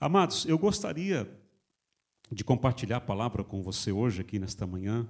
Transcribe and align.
Amados, 0.00 0.44
eu 0.44 0.56
gostaria 0.56 1.28
de 2.30 2.44
compartilhar 2.44 2.98
a 2.98 3.00
palavra 3.00 3.42
com 3.42 3.60
você 3.60 3.90
hoje, 3.90 4.20
aqui 4.20 4.38
nesta 4.38 4.64
manhã, 4.64 5.08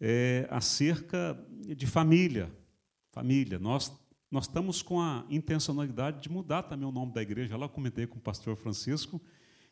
é, 0.00 0.46
acerca 0.50 1.36
de 1.76 1.84
família. 1.84 2.48
Família. 3.10 3.58
Nós, 3.58 3.92
nós 4.30 4.44
estamos 4.44 4.82
com 4.82 5.00
a 5.00 5.26
intencionalidade 5.28 6.22
de 6.22 6.30
mudar 6.30 6.62
também 6.62 6.86
o 6.86 6.92
nome 6.92 7.12
da 7.12 7.20
igreja. 7.20 7.56
Lá 7.56 7.64
eu 7.64 7.70
comentei 7.70 8.06
com 8.06 8.18
o 8.18 8.20
pastor 8.20 8.54
Francisco 8.54 9.20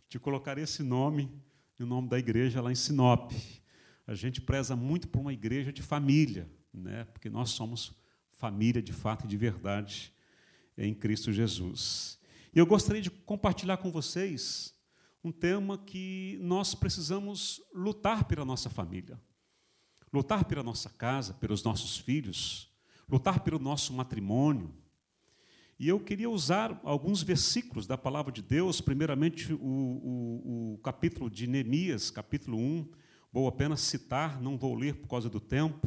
de 0.09 0.18
colocar 0.18 0.58
esse 0.58 0.82
nome, 0.82 1.30
o 1.79 1.86
nome 1.86 2.08
da 2.08 2.18
igreja 2.18 2.61
lá 2.61 2.72
em 2.72 2.74
Sinop. 2.74 3.30
A 4.08 4.14
gente 4.16 4.40
preza 4.40 4.74
muito 4.74 5.06
por 5.06 5.20
uma 5.20 5.32
igreja 5.32 5.72
de 5.72 5.82
família, 5.82 6.50
né? 6.74 7.04
porque 7.12 7.30
nós 7.30 7.50
somos 7.50 7.95
família 8.32 8.82
de 8.82 8.92
fato 8.92 9.24
e 9.24 9.29
de 9.29 9.36
verdade 9.36 10.12
em 10.77 10.92
Cristo 10.92 11.32
Jesus. 11.32 12.20
E 12.52 12.58
eu 12.58 12.66
gostaria 12.66 13.00
de 13.00 13.10
compartilhar 13.10 13.76
com 13.76 13.92
vocês 13.92 14.74
um 15.22 15.30
tema 15.30 15.78
que 15.78 16.36
nós 16.42 16.74
precisamos 16.74 17.62
lutar 17.72 18.24
pela 18.24 18.45
nossa 18.45 18.68
família, 18.68 19.20
lutar 20.12 20.45
pela 20.45 20.62
nossa 20.62 20.91
casa, 20.91 21.32
pelos 21.34 21.62
nossos 21.62 21.96
filhos, 21.98 22.68
lutar 23.08 23.44
pelo 23.44 23.60
nosso 23.60 23.92
matrimônio. 23.92 24.74
E 25.78 25.88
eu 25.88 26.00
queria 26.00 26.28
usar 26.28 26.80
alguns 26.82 27.22
versículos 27.22 27.86
da 27.86 27.96
palavra 27.96 28.32
de 28.32 28.42
Deus, 28.42 28.80
primeiramente 28.80 29.52
o, 29.52 29.58
o, 29.60 30.74
o 30.74 30.78
capítulo 30.78 31.30
de 31.30 31.46
Neemias, 31.46 32.10
capítulo 32.10 32.58
1. 32.58 32.91
Vou 33.32 33.46
apenas 33.46 33.80
citar, 33.80 34.42
não 34.42 34.58
vou 34.58 34.74
ler 34.74 34.96
por 34.96 35.06
causa 35.06 35.30
do 35.30 35.38
tempo. 35.38 35.86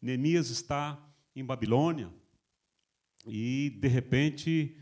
Neemias 0.00 0.50
está 0.50 1.00
em 1.36 1.44
Babilônia 1.44 2.12
e, 3.24 3.78
de 3.80 3.86
repente, 3.86 4.76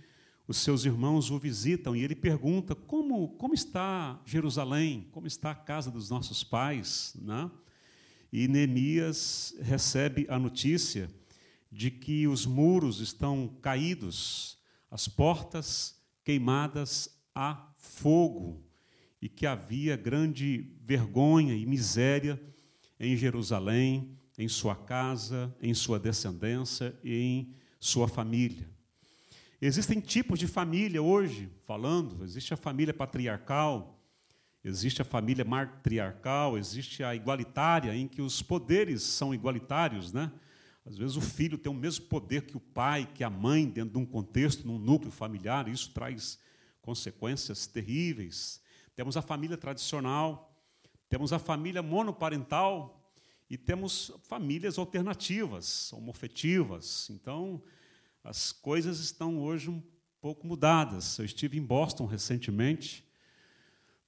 os 0.50 0.56
seus 0.56 0.84
irmãos 0.84 1.30
o 1.30 1.38
visitam 1.38 1.94
e 1.94 2.02
ele 2.02 2.16
pergunta 2.16 2.74
como, 2.74 3.28
como 3.36 3.54
está 3.54 4.20
Jerusalém, 4.26 5.06
como 5.12 5.28
está 5.28 5.52
a 5.52 5.54
casa 5.54 5.92
dos 5.92 6.10
nossos 6.10 6.42
pais. 6.42 7.14
Né? 7.22 7.48
E 8.32 8.48
Neemias 8.48 9.54
recebe 9.60 10.26
a 10.28 10.40
notícia 10.40 11.08
de 11.70 11.88
que 11.88 12.26
os 12.26 12.46
muros 12.46 12.98
estão 12.98 13.56
caídos, 13.62 14.58
as 14.90 15.06
portas 15.06 16.02
queimadas 16.24 17.16
a 17.32 17.72
fogo, 17.78 18.60
e 19.22 19.28
que 19.28 19.46
havia 19.46 19.96
grande 19.96 20.74
vergonha 20.82 21.54
e 21.54 21.64
miséria 21.64 22.42
em 22.98 23.16
Jerusalém, 23.16 24.18
em 24.36 24.48
sua 24.48 24.74
casa, 24.74 25.54
em 25.62 25.74
sua 25.74 26.00
descendência 26.00 26.92
e 27.04 27.14
em 27.14 27.54
sua 27.78 28.08
família. 28.08 28.79
Existem 29.62 30.00
tipos 30.00 30.38
de 30.38 30.46
família 30.46 31.02
hoje, 31.02 31.50
falando, 31.66 32.24
existe 32.24 32.54
a 32.54 32.56
família 32.56 32.94
patriarcal, 32.94 34.00
existe 34.64 35.02
a 35.02 35.04
família 35.04 35.44
matriarcal, 35.44 36.56
existe 36.56 37.04
a 37.04 37.14
igualitária, 37.14 37.94
em 37.94 38.08
que 38.08 38.22
os 38.22 38.40
poderes 38.40 39.02
são 39.02 39.34
igualitários, 39.34 40.14
né? 40.14 40.32
Às 40.82 40.96
vezes 40.96 41.14
o 41.14 41.20
filho 41.20 41.58
tem 41.58 41.70
o 41.70 41.74
mesmo 41.74 42.06
poder 42.06 42.46
que 42.46 42.56
o 42.56 42.60
pai, 42.60 43.06
que 43.14 43.22
a 43.22 43.28
mãe, 43.28 43.68
dentro 43.68 43.92
de 43.92 43.98
um 43.98 44.06
contexto, 44.06 44.66
num 44.66 44.78
núcleo 44.78 45.12
familiar, 45.12 45.68
e 45.68 45.72
isso 45.72 45.90
traz 45.90 46.38
consequências 46.80 47.66
terríveis. 47.66 48.62
Temos 48.96 49.14
a 49.14 49.20
família 49.20 49.58
tradicional, 49.58 50.58
temos 51.06 51.34
a 51.34 51.38
família 51.38 51.82
monoparental 51.82 53.12
e 53.48 53.58
temos 53.58 54.10
famílias 54.22 54.78
alternativas, 54.78 55.92
homofetivas. 55.92 57.10
Então, 57.10 57.62
as 58.22 58.52
coisas 58.52 59.00
estão 59.00 59.38
hoje 59.38 59.70
um 59.70 59.82
pouco 60.20 60.46
mudadas. 60.46 61.18
Eu 61.18 61.24
estive 61.24 61.58
em 61.58 61.62
Boston 61.62 62.06
recentemente, 62.06 63.04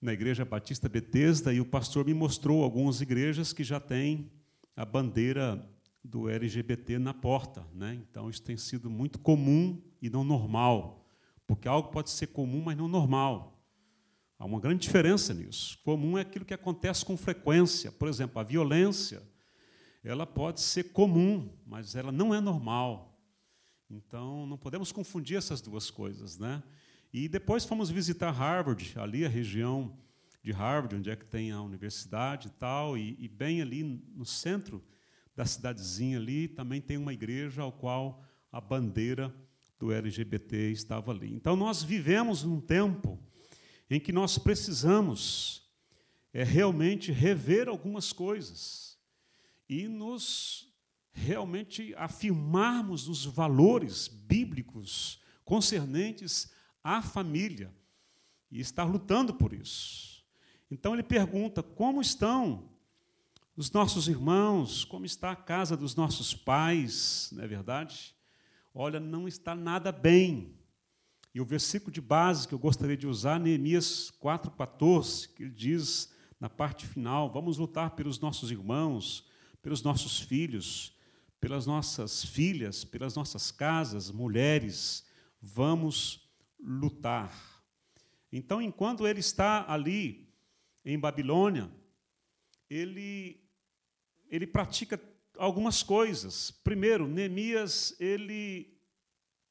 na 0.01 0.13
Igreja 0.13 0.45
Batista 0.45 0.89
Betesda, 0.89 1.53
e 1.53 1.61
o 1.61 1.65
pastor 1.65 2.05
me 2.05 2.13
mostrou 2.13 2.63
algumas 2.63 3.01
igrejas 3.01 3.53
que 3.53 3.65
já 3.65 3.81
têm 3.81 4.31
a 4.77 4.85
bandeira 4.85 5.65
do 6.05 6.29
LGBT 6.29 6.99
na 6.99 7.15
porta. 7.15 7.67
Né? 7.75 7.95
Então, 7.95 8.29
isso 8.29 8.43
tem 8.43 8.57
sido 8.57 8.91
muito 8.91 9.19
comum 9.19 9.81
e 10.01 10.11
não 10.11 10.25
normal, 10.25 11.07
porque 11.47 11.69
algo 11.69 11.91
pode 11.91 12.11
ser 12.11 12.29
comum, 12.29 12.63
mas 12.63 12.77
não 12.77 12.89
normal. 12.89 13.53
Há 14.39 14.45
uma 14.45 14.59
grande 14.59 14.83
diferença 14.83 15.33
nisso. 15.33 15.79
Comum 15.85 16.19
é 16.19 16.23
aquilo 16.23 16.45
que 16.45 16.53
acontece 16.53 17.05
com 17.05 17.17
frequência. 17.17 17.93
Por 17.93 18.09
exemplo, 18.09 18.41
a 18.41 18.43
violência, 18.43 19.23
ela 20.03 20.27
pode 20.27 20.61
ser 20.61 20.93
comum, 20.93 21.49
mas 21.65 21.95
ela 21.95 22.11
não 22.11 22.35
é 22.35 22.41
normal. 22.41 23.12
Então, 23.95 24.47
não 24.47 24.57
podemos 24.57 24.91
confundir 24.91 25.37
essas 25.37 25.61
duas 25.61 25.91
coisas. 25.91 26.39
Né? 26.39 26.63
E 27.13 27.29
depois 27.29 27.65
fomos 27.65 27.91
visitar 27.91 28.31
Harvard, 28.31 28.95
ali 28.97 29.23
a 29.23 29.29
região 29.29 29.95
de 30.43 30.51
Harvard, 30.51 30.97
onde 30.97 31.11
é 31.11 31.15
que 31.17 31.27
tem 31.27 31.53
a 31.53 31.61
universidade 31.61 32.49
e 32.49 32.51
tal, 32.53 32.97
e, 32.97 33.17
e 33.21 33.29
bem 33.29 33.61
ali 33.61 33.85
no 33.85 34.25
centro 34.25 34.83
da 35.37 35.45
cidadezinha 35.45 36.19
ali 36.19 36.49
também 36.49 36.81
tem 36.81 36.97
uma 36.97 37.13
igreja 37.13 37.63
ao 37.63 37.73
qual 37.73 38.25
a 38.51 38.61
bandeira 38.61 39.35
do 39.79 39.93
LGBT 39.93 40.71
estava 40.71 41.11
ali. 41.11 41.33
Então, 41.33 41.55
nós 41.55 41.83
vivemos 41.83 42.45
num 42.45 42.61
tempo 42.61 43.19
em 43.91 44.01
que 44.01 44.13
nós 44.13 44.39
precisamos 44.39 45.71
é, 46.33 46.43
realmente 46.43 47.13
rever 47.13 47.69
algumas 47.69 48.11
coisas 48.11 48.99
e 49.69 49.87
nos 49.87 50.72
realmente 51.13 51.95
afirmarmos 51.97 53.09
os 53.09 53.25
valores 53.25 54.09
bíblicos 54.09 55.21
concernentes 55.45 56.53
à 56.83 57.03
família 57.03 57.73
e 58.51 58.61
estar 58.61 58.85
lutando 58.85 59.35
por 59.35 59.53
isso. 59.53 60.25
Então 60.71 60.95
ele 60.95 61.03
pergunta: 61.03 61.63
como 61.63 62.01
estão 62.01 62.71
os 63.57 63.71
nossos 63.71 64.09
irmãos? 64.09 64.85
Como 64.85 65.05
está 65.05 65.33
a 65.33 65.37
casa 65.37 65.77
dos 65.77 65.95
nossos 65.95 66.35
pais? 66.35 67.31
Não 67.33 67.45
é 67.45 67.47
verdade? 67.47 68.15
Olha, 68.75 68.99
não 68.99 69.29
está 69.29 69.55
nada 69.55 69.93
bem. 69.93 70.57
E 71.35 71.41
o 71.41 71.45
versículo 71.45 71.91
de 71.91 72.01
base 72.01 72.47
que 72.47 72.55
eu 72.55 72.59
gostaria 72.59 72.97
de 72.97 73.07
usar, 73.07 73.41
Neemias 73.41 74.11
4,14, 74.23 75.29
que 75.35 75.43
ele 75.43 75.53
diz 75.53 76.13
na 76.39 76.49
parte 76.49 76.87
final: 76.87 77.31
vamos 77.31 77.59
lutar 77.59 77.91
pelos 77.91 78.19
nossos 78.19 78.51
irmãos, 78.51 79.27
pelos 79.63 79.83
nossos 79.83 80.21
filhos, 80.21 80.95
pelas 81.43 81.67
nossas 81.67 82.25
filhas, 82.25 82.85
pelas 82.85 83.17
nossas 83.17 83.51
casas, 83.51 84.13
mulheres, 84.13 85.05
vamos 85.41 86.31
lutar. 86.57 87.37
Então, 88.31 88.63
enquanto 88.63 89.09
ele 89.09 89.19
está 89.19 89.65
ali 89.69 90.33
em 90.85 90.97
Babilônia, 90.97 91.69
ele 92.71 93.43
ele 94.31 94.47
pratica 94.47 95.01
algumas 95.37 95.83
coisas. 95.83 96.53
Primeiro, 96.63 97.09
Neemias 97.09 97.97
ele 97.99 98.79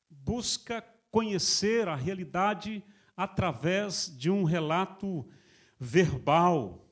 busca 0.09 0.81
conhecer 1.11 1.89
a 1.89 1.95
realidade 1.95 2.81
através 3.17 4.09
de 4.17 4.31
um 4.31 4.45
relato 4.45 5.29
verbal. 5.77 6.89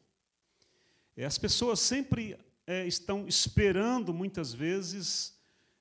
As 1.18 1.38
pessoas 1.38 1.80
sempre 1.80 2.38
é, 2.70 2.86
estão 2.86 3.28
esperando, 3.28 4.14
muitas 4.14 4.54
vezes, 4.54 5.36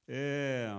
é, 0.09 0.75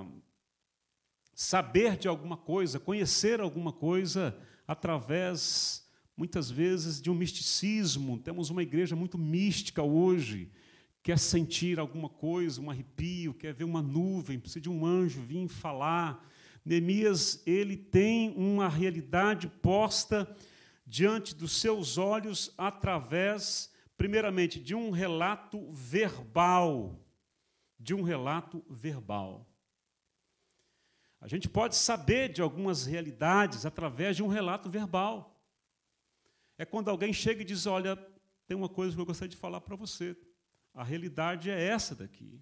saber 1.36 1.98
de 1.98 2.08
alguma 2.08 2.36
coisa, 2.36 2.80
conhecer 2.80 3.40
alguma 3.40 3.72
coisa 3.72 4.36
através, 4.68 5.88
muitas 6.18 6.50
vezes, 6.50 7.00
de 7.00 7.12
um 7.12 7.14
misticismo. 7.14 8.18
Temos 8.18 8.50
uma 8.50 8.64
igreja 8.64 8.96
muito 8.96 9.20
mística 9.20 9.84
hoje, 9.84 10.52
quer 11.04 11.20
sentir 11.20 11.80
alguma 11.80 12.10
coisa, 12.10 12.60
um 12.60 12.72
arrepio, 12.72 13.36
quer 13.36 13.54
ver 13.54 13.66
uma 13.66 13.84
nuvem, 13.84 14.40
precisa 14.40 14.62
de 14.62 14.70
um 14.70 14.84
anjo 14.84 15.22
vir 15.22 15.48
falar. 15.48 16.28
Neemias, 16.66 17.44
ele 17.46 17.78
tem 17.78 18.34
uma 18.36 18.68
realidade 18.68 19.48
posta 19.62 20.28
diante 20.88 21.36
dos 21.36 21.52
seus 21.52 22.00
olhos 22.00 22.52
através 22.58 23.72
primeiramente, 24.00 24.62
de 24.62 24.74
um 24.74 24.92
relato 24.92 25.70
verbal. 25.74 27.06
De 27.78 27.94
um 27.94 28.02
relato 28.02 28.64
verbal. 28.70 29.46
A 31.20 31.28
gente 31.28 31.50
pode 31.50 31.76
saber 31.76 32.32
de 32.32 32.42
algumas 32.42 32.86
realidades 32.86 33.66
através 33.66 34.16
de 34.16 34.24
um 34.24 34.28
relato 34.28 34.70
verbal. 34.70 35.38
É 36.58 36.64
quando 36.64 36.88
alguém 36.88 37.12
chega 37.12 37.42
e 37.42 37.46
diz: 37.46 37.66
Olha, 37.66 37.98
tem 38.48 38.56
uma 38.56 38.70
coisa 38.70 38.96
que 38.96 39.02
eu 39.02 39.06
gostaria 39.06 39.30
de 39.30 39.36
falar 39.36 39.60
para 39.60 39.76
você. 39.76 40.16
A 40.74 40.84
realidade 40.84 41.50
é 41.50 41.62
essa 41.62 41.94
daqui. 41.94 42.42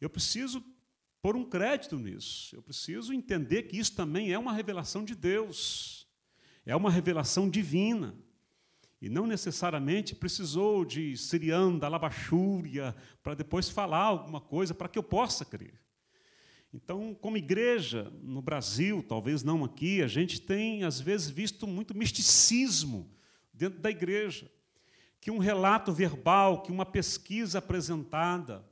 Eu 0.00 0.08
preciso 0.08 0.64
pôr 1.20 1.34
um 1.34 1.44
crédito 1.44 1.98
nisso. 1.98 2.54
Eu 2.54 2.62
preciso 2.62 3.12
entender 3.12 3.64
que 3.64 3.76
isso 3.76 3.96
também 3.96 4.32
é 4.32 4.38
uma 4.38 4.52
revelação 4.52 5.04
de 5.04 5.16
Deus. 5.16 6.06
É 6.64 6.76
uma 6.76 6.90
revelação 6.90 7.50
divina. 7.50 8.16
E 9.02 9.08
não 9.08 9.26
necessariamente 9.26 10.14
precisou 10.14 10.84
de 10.84 11.16
Sirian, 11.16 11.76
da 11.76 11.88
Labachúria, 11.88 12.94
para 13.20 13.34
depois 13.34 13.68
falar 13.68 14.04
alguma 14.04 14.40
coisa 14.40 14.72
para 14.72 14.88
que 14.88 14.96
eu 14.96 15.02
possa 15.02 15.44
crer. 15.44 15.74
Então, 16.72 17.12
como 17.20 17.36
igreja 17.36 18.12
no 18.22 18.40
Brasil, 18.40 19.04
talvez 19.06 19.42
não 19.42 19.64
aqui, 19.64 20.00
a 20.02 20.06
gente 20.06 20.40
tem 20.40 20.84
às 20.84 21.00
vezes 21.00 21.28
visto 21.28 21.66
muito 21.66 21.96
misticismo 21.96 23.10
dentro 23.52 23.80
da 23.80 23.90
igreja, 23.90 24.48
que 25.20 25.32
um 25.32 25.38
relato 25.38 25.92
verbal, 25.92 26.62
que 26.62 26.70
uma 26.70 26.86
pesquisa 26.86 27.58
apresentada, 27.58 28.64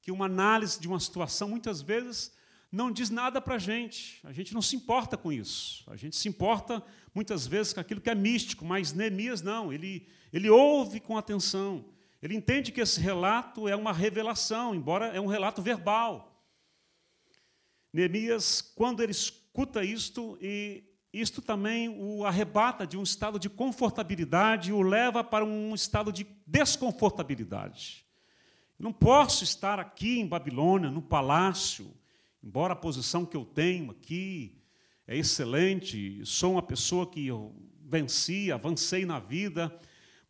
que 0.00 0.12
uma 0.12 0.26
análise 0.26 0.80
de 0.80 0.86
uma 0.86 1.00
situação 1.00 1.48
muitas 1.48 1.82
vezes 1.82 2.32
não 2.72 2.90
diz 2.90 3.10
nada 3.10 3.38
para 3.38 3.56
a 3.56 3.58
gente. 3.58 4.18
A 4.24 4.32
gente 4.32 4.54
não 4.54 4.62
se 4.62 4.74
importa 4.74 5.14
com 5.18 5.30
isso. 5.30 5.84
A 5.88 5.94
gente 5.94 6.16
se 6.16 6.26
importa 6.26 6.82
muitas 7.14 7.46
vezes 7.46 7.74
com 7.74 7.80
aquilo 7.80 8.00
que 8.00 8.08
é 8.08 8.14
místico, 8.14 8.64
mas 8.64 8.94
Neemias 8.94 9.42
não. 9.42 9.70
Ele, 9.70 10.08
ele 10.32 10.48
ouve 10.48 10.98
com 10.98 11.18
atenção. 11.18 11.84
Ele 12.22 12.34
entende 12.34 12.72
que 12.72 12.80
esse 12.80 12.98
relato 12.98 13.68
é 13.68 13.76
uma 13.76 13.92
revelação, 13.92 14.74
embora 14.74 15.08
é 15.08 15.20
um 15.20 15.26
relato 15.26 15.60
verbal. 15.60 16.42
Neemias, 17.92 18.62
quando 18.62 19.02
ele 19.02 19.12
escuta 19.12 19.84
isto, 19.84 20.38
e 20.40 20.82
isto 21.12 21.42
também 21.42 21.90
o 21.90 22.24
arrebata 22.24 22.86
de 22.86 22.96
um 22.96 23.02
estado 23.02 23.38
de 23.38 23.50
confortabilidade 23.50 24.70
e 24.70 24.72
o 24.72 24.80
leva 24.80 25.22
para 25.22 25.44
um 25.44 25.74
estado 25.74 26.10
de 26.10 26.26
desconfortabilidade. 26.46 28.06
Não 28.78 28.94
posso 28.94 29.44
estar 29.44 29.78
aqui 29.78 30.18
em 30.18 30.26
Babilônia, 30.26 30.90
no 30.90 31.02
palácio, 31.02 31.94
embora 32.42 32.72
a 32.72 32.76
posição 32.76 33.24
que 33.24 33.36
eu 33.36 33.44
tenho 33.44 33.90
aqui 33.90 34.58
é 35.06 35.16
excelente, 35.16 36.24
sou 36.24 36.52
uma 36.52 36.62
pessoa 36.62 37.06
que 37.06 37.26
eu 37.26 37.54
venci, 37.84 38.50
avancei 38.50 39.04
na 39.04 39.18
vida, 39.18 39.78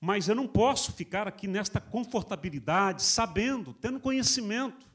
mas 0.00 0.28
eu 0.28 0.34
não 0.34 0.48
posso 0.48 0.92
ficar 0.92 1.28
aqui 1.28 1.46
nesta 1.46 1.80
confortabilidade, 1.80 3.02
sabendo, 3.02 3.72
tendo 3.72 4.00
conhecimento 4.00 4.90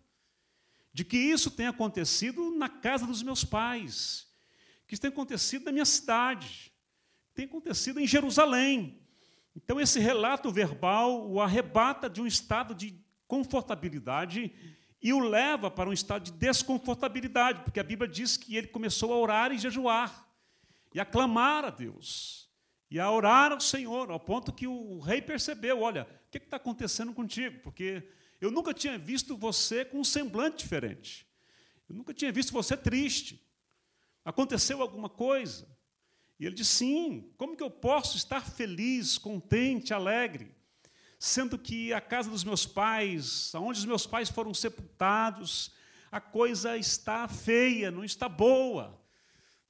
de 0.92 1.06
que 1.06 1.18
isso 1.18 1.50
tem 1.50 1.68
acontecido 1.68 2.52
na 2.52 2.68
casa 2.68 3.06
dos 3.06 3.24
meus 3.24 3.44
pais, 3.44 4.28
que 4.86 4.94
isso 4.94 5.02
tem 5.02 5.10
acontecido 5.10 5.66
na 5.66 5.72
minha 5.72 5.86
cidade, 5.86 6.74
tem 7.34 7.46
acontecido 7.46 8.00
em 8.00 8.08
Jerusalém. 8.08 9.00
Então, 9.56 9.80
esse 9.80 10.00
relato 10.00 10.52
verbal 10.52 11.30
o 11.30 11.40
arrebata 11.40 12.10
de 12.10 12.22
um 12.22 12.28
estado 12.28 12.76
de 12.76 13.00
confortabilidade 13.28 14.52
e 15.02 15.14
o 15.14 15.20
leva 15.20 15.70
para 15.70 15.90
um 15.90 15.94
estado 15.94 16.24
de 16.24 16.32
desconfortabilidade, 16.32 17.64
porque 17.64 17.80
a 17.80 17.84
Bíblia 17.84 18.10
diz 18.10 18.36
que 18.36 18.56
ele 18.56 18.68
começou 18.68 19.14
a 19.14 19.18
orar 19.18 19.52
e 19.52 19.58
jejuar, 19.58 20.28
e 20.94 21.00
a 21.00 21.06
clamar 21.06 21.66
a 21.66 21.70
Deus, 21.70 22.50
e 22.90 23.00
a 23.00 23.12
orar 23.12 23.52
ao 23.52 23.60
Senhor, 23.60 24.10
ao 24.10 24.20
ponto 24.20 24.54
que 24.54 24.66
o 24.66 25.00
rei 25.00 25.22
percebeu: 25.22 25.82
olha, 25.82 26.08
o 26.28 26.32
que 26.32 26.38
está 26.38 26.58
acontecendo 26.58 27.14
contigo? 27.14 27.60
Porque 27.60 28.04
eu 28.40 28.50
nunca 28.50 28.74
tinha 28.74 28.98
visto 28.98 29.36
você 29.38 29.86
com 29.86 30.00
um 30.00 30.04
semblante 30.04 30.58
diferente. 30.58 31.28
Eu 31.90 31.96
nunca 31.96 32.14
tinha 32.14 32.32
visto 32.32 32.52
você 32.52 32.76
triste. 32.76 33.46
Aconteceu 34.24 34.82
alguma 34.82 35.10
coisa? 35.10 35.68
E 36.40 36.46
ele 36.46 36.56
disse: 36.56 36.76
Sim, 36.76 37.32
como 37.38 37.56
que 37.56 37.64
eu 37.64 37.72
posso 37.72 38.18
estar 38.18 38.46
feliz, 38.46 39.18
contente, 39.18 39.94
alegre, 39.94 40.57
sendo 41.20 41.58
que 41.58 41.92
a 41.94 42.02
casa 42.02 42.30
dos 42.30 42.44
meus 42.44 42.66
pais, 42.66 43.54
onde 43.56 43.80
os 43.80 43.86
meus 43.86 44.06
pais 44.06 44.30
foram 44.30 44.54
sepultados, 44.54 45.72
a 46.12 46.22
coisa 46.22 46.78
está 46.78 47.28
feia, 47.28 47.92
não 47.92 48.04
está 48.04 48.30
boa. 48.30 49.02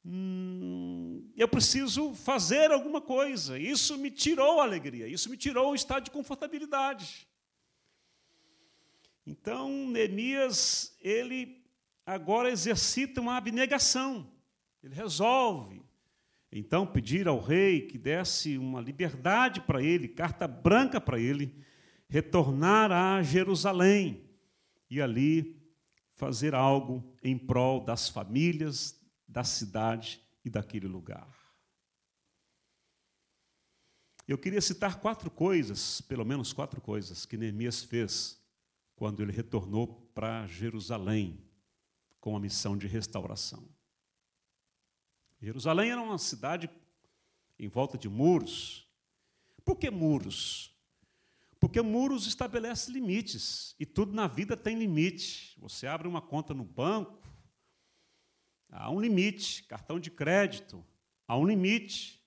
Hum, 0.06 1.30
eu 1.36 1.48
preciso 1.48 2.14
fazer 2.14 2.72
alguma 2.72 3.02
coisa. 3.02 3.60
Isso 3.60 3.98
me 3.98 4.12
tirou 4.12 4.62
a 4.62 4.64
alegria, 4.64 5.08
isso 5.08 5.30
me 5.30 5.38
tirou 5.38 5.72
o 5.72 5.76
estado 5.76 6.06
de 6.06 6.12
confortabilidade. 6.12 7.28
Então, 9.26 9.90
Neemias, 9.90 10.96
ele 11.02 11.62
agora 12.06 12.50
exercita 12.50 13.20
uma 13.20 13.36
abnegação. 13.36 14.32
Ele 14.82 14.96
resolve, 14.96 15.84
então, 16.58 16.88
pedir 16.88 17.28
ao 17.28 17.40
rei 17.40 17.82
que 17.82 17.98
desse 17.98 18.58
uma 18.58 18.82
liberdade 18.82 19.62
para 19.62 19.82
ele, 19.82 20.08
carta 20.08 20.48
branca 20.48 21.00
para 21.00 21.20
ele, 21.20 21.56
retornar 22.10 22.92
a 22.92 23.22
Jerusalém 23.22 24.24
e 24.90 25.02
ali 25.02 25.62
fazer 26.14 26.56
algo 26.56 27.16
em 27.22 27.38
prol 27.38 27.84
das 27.84 28.10
famílias, 28.10 29.00
da 29.28 29.44
cidade 29.44 30.22
e 30.44 30.50
daquele 30.50 30.88
lugar. 30.88 31.28
Eu 34.28 34.38
queria 34.38 34.60
citar 34.60 35.00
quatro 35.00 35.30
coisas, 35.30 36.02
pelo 36.02 36.26
menos 36.26 36.52
quatro 36.52 36.82
coisas, 36.82 37.26
que 37.26 37.38
Neemias 37.38 37.84
fez 37.84 38.42
quando 38.96 39.22
ele 39.22 39.32
retornou 39.32 40.10
para 40.14 40.48
Jerusalém 40.48 41.40
com 42.20 42.36
a 42.36 42.40
missão 42.40 42.76
de 42.76 42.88
restauração. 42.88 43.77
Jerusalém 45.42 45.92
era 45.92 46.02
uma 46.02 46.18
cidade 46.18 46.70
em 47.60 47.68
volta 47.68 47.98
de 47.98 48.10
muros. 48.10 48.88
Por 49.64 49.78
que 49.78 49.90
muros? 49.90 50.74
Porque 51.60 51.82
muros 51.82 52.28
estabelecem 52.28 52.94
limites, 52.94 53.76
e 53.80 53.86
tudo 53.86 54.14
na 54.14 54.28
vida 54.28 54.56
tem 54.56 54.78
limite. 54.78 55.56
Você 55.60 55.88
abre 55.88 56.08
uma 56.08 56.22
conta 56.22 56.54
no 56.54 56.64
banco, 56.64 57.28
há 58.70 58.92
um 58.92 59.00
limite, 59.00 59.64
cartão 59.64 60.00
de 60.00 60.12
crédito, 60.12 60.86
há 61.28 61.38
um 61.38 61.46
limite. 61.46 62.24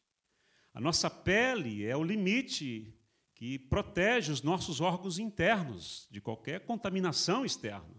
A 0.74 0.80
nossa 0.80 1.08
pele 1.08 1.84
é 1.84 1.96
o 1.96 2.04
limite 2.04 2.92
que 3.34 3.58
protege 3.58 4.32
os 4.32 4.42
nossos 4.42 4.80
órgãos 4.80 5.18
internos 5.18 6.06
de 6.10 6.20
qualquer 6.20 6.60
contaminação 6.66 7.44
externa. 7.44 7.96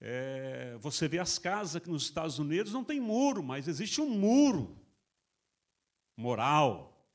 É, 0.00 0.51
você 0.82 1.06
vê 1.06 1.18
as 1.18 1.38
casas 1.38 1.76
aqui 1.76 1.88
nos 1.88 2.02
Estados 2.02 2.38
Unidos, 2.38 2.72
não 2.72 2.82
tem 2.82 3.00
muro, 3.00 3.42
mas 3.42 3.68
existe 3.68 4.00
um 4.00 4.10
muro 4.10 4.76
moral, 6.16 7.06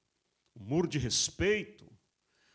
um 0.56 0.64
muro 0.64 0.88
de 0.88 0.98
respeito, 0.98 1.86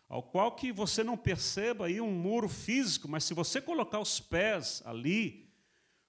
ao 0.08 0.22
qual 0.22 0.56
que 0.56 0.72
você 0.72 1.04
não 1.04 1.16
perceba 1.16 1.86
aí 1.86 2.00
um 2.00 2.10
muro 2.10 2.48
físico, 2.48 3.08
mas 3.08 3.24
se 3.24 3.34
você 3.34 3.60
colocar 3.60 3.98
os 3.98 4.20
pés 4.20 4.82
ali, 4.84 5.42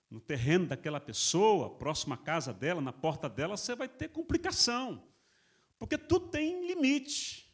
no 0.09 0.19
terreno 0.19 0.67
daquela 0.67 0.99
pessoa, 0.99 1.71
próxima 1.71 2.15
à 2.15 2.17
casa 2.17 2.53
dela, 2.53 2.79
na 2.79 2.93
porta 2.93 3.27
dela, 3.27 3.57
você 3.57 3.75
vai 3.75 3.87
ter 3.87 4.09
complicação. 4.09 5.03
Porque 5.79 5.97
tudo 5.97 6.27
tem 6.27 6.67
limite. 6.67 7.51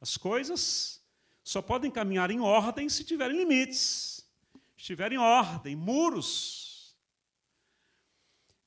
As 0.00 0.16
coisas 0.16 1.00
só 1.44 1.62
podem 1.62 1.90
caminhar 1.90 2.30
em 2.30 2.40
ordem 2.40 2.88
se 2.88 3.04
tiverem 3.04 3.36
limites, 3.36 4.28
se 4.76 4.84
tiverem 4.84 5.16
ordem, 5.16 5.76
muros. 5.76 6.61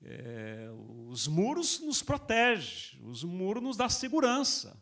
É, 0.08 0.70
os 1.08 1.28
muros 1.28 1.80
nos 1.80 2.04
protegem, 2.04 3.02
os 3.04 3.24
muros 3.24 3.64
nos 3.64 3.76
dão 3.76 3.90
segurança. 3.90 4.80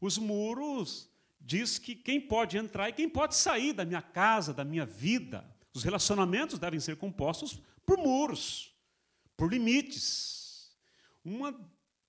Os 0.00 0.18
muros 0.18 1.08
diz 1.40 1.78
que 1.78 1.94
quem 1.94 2.20
pode 2.20 2.58
entrar 2.58 2.88
e 2.88 2.92
quem 2.92 3.08
pode 3.08 3.36
sair 3.36 3.72
da 3.72 3.84
minha 3.84 4.02
casa, 4.02 4.52
da 4.52 4.64
minha 4.64 4.84
vida. 4.84 5.48
Os 5.72 5.84
relacionamentos 5.84 6.58
devem 6.58 6.80
ser 6.80 6.96
compostos 6.96 7.62
por 7.84 7.96
muros, 7.96 8.74
por 9.36 9.48
limites. 9.52 10.76
Uma 11.24 11.54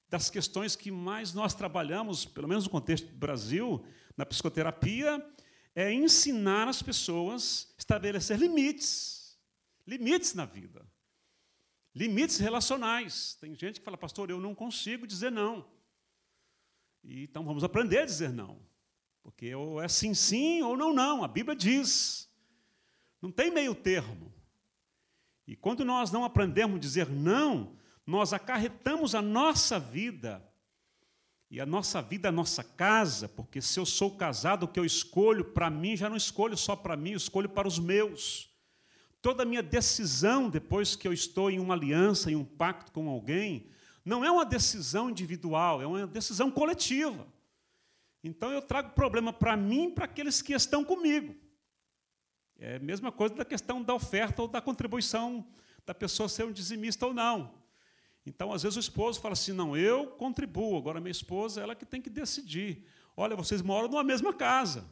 das 0.09 0.31
questões 0.31 0.75
que 0.75 0.89
mais 0.89 1.33
nós 1.33 1.53
trabalhamos, 1.53 2.25
pelo 2.25 2.47
menos 2.47 2.63
no 2.63 2.71
contexto 2.71 3.07
do 3.07 3.17
Brasil, 3.17 3.85
na 4.15 4.25
psicoterapia, 4.25 5.23
é 5.75 5.93
ensinar 5.93 6.67
as 6.67 6.81
pessoas 6.81 7.67
a 7.77 7.79
estabelecer 7.79 8.39
limites. 8.39 9.37
Limites 9.85 10.33
na 10.33 10.45
vida. 10.45 10.83
Limites 11.97 12.37
relacionais. 12.37 13.35
Tem 13.41 13.55
gente 13.55 13.79
que 13.79 13.85
fala, 13.85 13.97
pastor, 13.97 14.29
eu 14.29 14.39
não 14.39 14.53
consigo 14.53 15.07
dizer 15.07 15.31
não. 15.31 15.65
E, 17.03 17.23
então 17.23 17.43
vamos 17.43 17.63
aprender 17.63 17.99
a 17.99 18.05
dizer 18.05 18.29
não. 18.29 18.59
Porque 19.23 19.55
ou 19.55 19.81
é 19.81 19.87
sim, 19.87 20.13
sim, 20.13 20.61
ou 20.61 20.77
não, 20.77 20.93
não. 20.93 21.23
A 21.23 21.27
Bíblia 21.27 21.55
diz. 21.55 22.29
Não 23.19 23.31
tem 23.31 23.49
meio 23.49 23.73
termo. 23.73 24.31
E 25.47 25.55
quando 25.55 25.83
nós 25.83 26.11
não 26.11 26.23
aprendemos 26.23 26.75
a 26.75 26.79
dizer 26.79 27.09
não, 27.09 27.75
nós 28.05 28.31
acarretamos 28.31 29.15
a 29.15 29.21
nossa 29.21 29.79
vida, 29.79 30.47
e 31.49 31.59
a 31.59 31.65
nossa 31.65 31.99
vida, 31.99 32.29
a 32.29 32.31
nossa 32.31 32.63
casa, 32.63 33.27
porque 33.27 33.59
se 33.59 33.79
eu 33.79 33.87
sou 33.87 34.15
casado, 34.15 34.63
o 34.63 34.67
que 34.67 34.79
eu 34.79 34.85
escolho 34.85 35.45
para 35.45 35.67
mim, 35.67 35.97
já 35.97 36.09
não 36.09 36.17
escolho 36.17 36.55
só 36.55 36.75
para 36.75 36.95
mim, 36.95 37.11
eu 37.11 37.17
escolho 37.17 37.49
para 37.49 37.67
os 37.67 37.79
meus. 37.79 38.55
Toda 39.21 39.43
a 39.43 39.45
minha 39.45 39.63
decisão, 39.63 40.49
depois 40.49 40.95
que 40.95 41.07
eu 41.07 41.13
estou 41.13 41.49
em 41.49 41.59
uma 41.59 41.73
aliança, 41.73 42.31
em 42.31 42.35
um 42.35 42.45
pacto 42.45 42.91
com 42.91 43.09
alguém, 43.09 43.67
não 44.05 44.23
é 44.23 44.31
uma 44.31 44.45
decisão 44.45 45.09
individual, 45.09 45.81
é 45.81 45.87
uma 45.87 46.07
decisão 46.07 46.49
coletiva. 46.49 47.27
Então 48.23 48.51
eu 48.51 48.61
trago 48.61 48.91
problema 48.91 49.33
para 49.33 49.57
mim 49.57 49.87
e 49.87 49.91
para 49.91 50.05
aqueles 50.05 50.41
que 50.41 50.53
estão 50.53 50.83
comigo. 50.83 51.35
É 52.59 52.77
a 52.77 52.79
mesma 52.79 53.11
coisa 53.11 53.35
da 53.35 53.45
questão 53.45 53.83
da 53.83 53.93
oferta 53.93 54.41
ou 54.41 54.47
da 54.47 54.61
contribuição 54.61 55.45
da 55.85 55.93
pessoa 55.93 56.27
ser 56.27 56.45
um 56.45 56.51
dizimista 56.51 57.05
ou 57.05 57.13
não. 57.13 57.53
Então, 58.25 58.51
às 58.51 58.63
vezes, 58.63 58.75
o 58.75 58.79
esposo 58.79 59.21
fala 59.21 59.33
assim: 59.33 59.53
não, 59.53 59.77
eu 59.77 60.07
contribuo, 60.07 60.77
agora 60.77 60.99
minha 60.99 61.11
esposa 61.11 61.61
ela 61.61 61.75
que 61.75 61.85
tem 61.85 62.01
que 62.01 62.09
decidir. 62.09 62.85
Olha, 63.15 63.35
vocês 63.35 63.61
moram 63.61 63.87
numa 63.87 64.03
mesma 64.03 64.33
casa. 64.33 64.83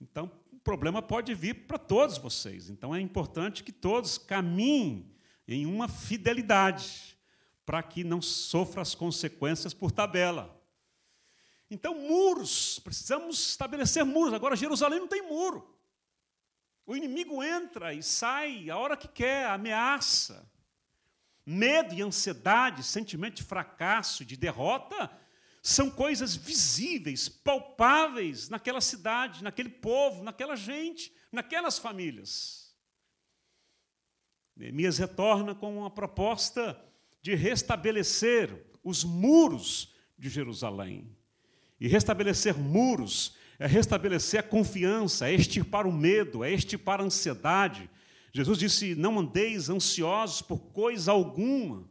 Então, 0.00 0.30
problema 0.62 1.02
pode 1.02 1.34
vir 1.34 1.66
para 1.66 1.78
todos 1.78 2.18
vocês. 2.18 2.70
Então 2.70 2.94
é 2.94 3.00
importante 3.00 3.64
que 3.64 3.72
todos 3.72 4.18
caminhem 4.18 5.12
em 5.46 5.66
uma 5.66 5.88
fidelidade, 5.88 7.18
para 7.64 7.82
que 7.82 8.02
não 8.04 8.20
sofra 8.20 8.82
as 8.82 8.94
consequências 8.94 9.72
por 9.74 9.90
tabela. 9.90 10.60
Então, 11.70 11.94
muros, 11.94 12.78
precisamos 12.80 13.50
estabelecer 13.50 14.04
muros. 14.04 14.34
Agora, 14.34 14.56
Jerusalém 14.56 15.00
não 15.00 15.08
tem 15.08 15.22
muro. 15.22 15.74
O 16.84 16.94
inimigo 16.94 17.42
entra 17.42 17.94
e 17.94 18.02
sai 18.02 18.68
a 18.68 18.76
hora 18.76 18.96
que 18.96 19.08
quer, 19.08 19.46
ameaça. 19.46 20.50
Medo 21.46 21.94
e 21.94 22.02
ansiedade, 22.02 22.82
sentimento 22.82 23.36
de 23.36 23.42
fracasso, 23.42 24.24
de 24.24 24.36
derrota, 24.36 25.10
são 25.62 25.88
coisas 25.88 26.34
visíveis, 26.34 27.28
palpáveis 27.28 28.48
naquela 28.48 28.80
cidade, 28.80 29.44
naquele 29.44 29.68
povo, 29.68 30.24
naquela 30.24 30.56
gente, 30.56 31.12
naquelas 31.30 31.78
famílias. 31.78 32.74
Neemias 34.56 34.98
retorna 34.98 35.54
com 35.54 35.78
uma 35.78 35.90
proposta 35.90 36.78
de 37.22 37.36
restabelecer 37.36 38.66
os 38.82 39.04
muros 39.04 39.94
de 40.18 40.28
Jerusalém. 40.28 41.16
E 41.80 41.86
restabelecer 41.86 42.58
muros 42.58 43.36
é 43.58 43.66
restabelecer 43.66 44.40
a 44.40 44.42
confiança, 44.42 45.28
é 45.28 45.34
extirpar 45.34 45.86
o 45.86 45.92
medo, 45.92 46.42
é 46.42 46.50
extirpar 46.50 47.00
a 47.00 47.04
ansiedade. 47.04 47.88
Jesus 48.32 48.58
disse: 48.58 48.96
Não 48.96 49.20
andeis 49.20 49.68
ansiosos 49.68 50.42
por 50.42 50.58
coisa 50.72 51.12
alguma. 51.12 51.88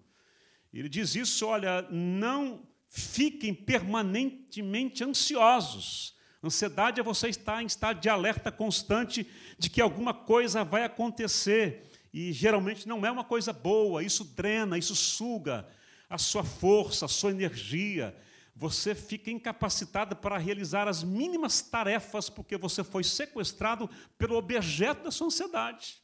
Ele 0.74 0.90
diz 0.90 1.16
isso: 1.16 1.46
olha, 1.46 1.82
não 1.90 2.68
fiquem 2.92 3.54
permanentemente 3.54 5.02
ansiosos. 5.02 6.14
Ansiedade 6.44 7.00
é 7.00 7.04
você 7.04 7.30
estar 7.30 7.64
em 7.64 7.66
estado 7.66 8.02
de 8.02 8.10
alerta 8.10 8.52
constante 8.52 9.26
de 9.58 9.70
que 9.70 9.80
alguma 9.80 10.14
coisa 10.14 10.66
vai 10.66 10.84
acontecer. 10.84 11.90
E 12.14 12.34
geralmente 12.34 12.90
não 12.90 13.06
é 13.06 13.10
uma 13.10 13.24
coisa 13.24 13.54
boa, 13.54 14.04
isso 14.04 14.26
drena, 14.26 14.78
isso 14.78 14.94
suga 14.94 15.66
a 16.10 16.18
sua 16.18 16.44
força, 16.44 17.06
a 17.06 17.08
sua 17.08 17.32
energia. 17.32 18.14
Você 18.54 18.94
fica 18.94 19.32
incapacitado 19.32 20.14
para 20.14 20.38
realizar 20.38 20.90
as 20.90 21.02
mínimas 21.02 21.62
tarefas 21.62 22.30
porque 22.30 22.58
você 22.58 22.84
foi 22.84 23.06
sequestrado 23.06 23.90
pelo 24.18 24.36
objeto 24.36 25.06
da 25.06 25.12
sua 25.12 25.28
ansiedade. 25.28 26.02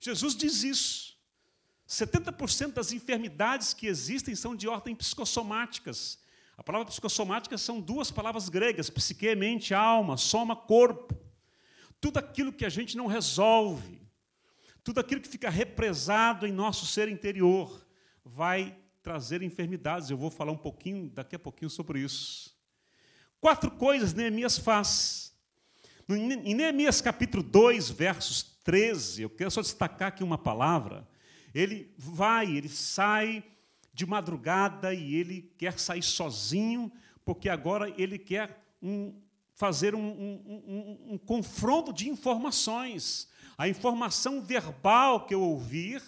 Jesus 0.00 0.34
diz 0.34 0.64
isso. 0.64 1.13
70% 1.88 2.72
das 2.72 2.92
enfermidades 2.92 3.74
que 3.74 3.86
existem 3.86 4.34
são 4.34 4.56
de 4.56 4.66
ordem 4.66 4.94
psicossomáticas. 4.94 6.18
A 6.56 6.62
palavra 6.62 6.86
psicossomática 6.88 7.58
são 7.58 7.80
duas 7.80 8.10
palavras 8.10 8.48
gregas: 8.48 8.88
psique, 8.88 9.34
mente, 9.34 9.74
alma, 9.74 10.16
soma, 10.16 10.56
corpo. 10.56 11.14
Tudo 12.00 12.18
aquilo 12.18 12.52
que 12.52 12.64
a 12.64 12.68
gente 12.68 12.96
não 12.96 13.06
resolve, 13.06 14.00
tudo 14.82 15.00
aquilo 15.00 15.20
que 15.20 15.28
fica 15.28 15.50
represado 15.50 16.46
em 16.46 16.52
nosso 16.52 16.86
ser 16.86 17.08
interior, 17.08 17.86
vai 18.24 18.76
trazer 19.02 19.42
enfermidades. 19.42 20.10
Eu 20.10 20.16
vou 20.16 20.30
falar 20.30 20.52
um 20.52 20.56
pouquinho, 20.56 21.10
daqui 21.10 21.36
a 21.36 21.38
pouquinho, 21.38 21.70
sobre 21.70 22.00
isso. 22.00 22.54
Quatro 23.40 23.70
coisas 23.70 24.14
Neemias 24.14 24.56
faz. 24.56 25.34
Em 26.08 26.54
Neemias 26.54 27.00
capítulo 27.00 27.42
2, 27.42 27.90
versos 27.90 28.42
13, 28.62 29.22
eu 29.22 29.30
quero 29.30 29.50
só 29.50 29.60
destacar 29.60 30.08
aqui 30.08 30.22
uma 30.22 30.38
palavra 30.38 31.06
ele 31.54 31.94
vai, 31.96 32.50
ele 32.56 32.68
sai 32.68 33.44
de 33.92 34.04
madrugada 34.04 34.92
e 34.92 35.14
ele 35.14 35.52
quer 35.56 35.78
sair 35.78 36.02
sozinho, 36.02 36.90
porque 37.24 37.48
agora 37.48 37.94
ele 37.96 38.18
quer 38.18 38.60
um, 38.82 39.14
fazer 39.54 39.94
um, 39.94 40.00
um, 40.00 41.12
um, 41.12 41.18
confronto 41.18 41.92
de 41.92 42.08
informações. 42.08 43.28
A 43.56 43.68
informação 43.68 44.42
verbal 44.42 45.26
que 45.26 45.32
eu 45.32 45.40
ouvir 45.40 46.02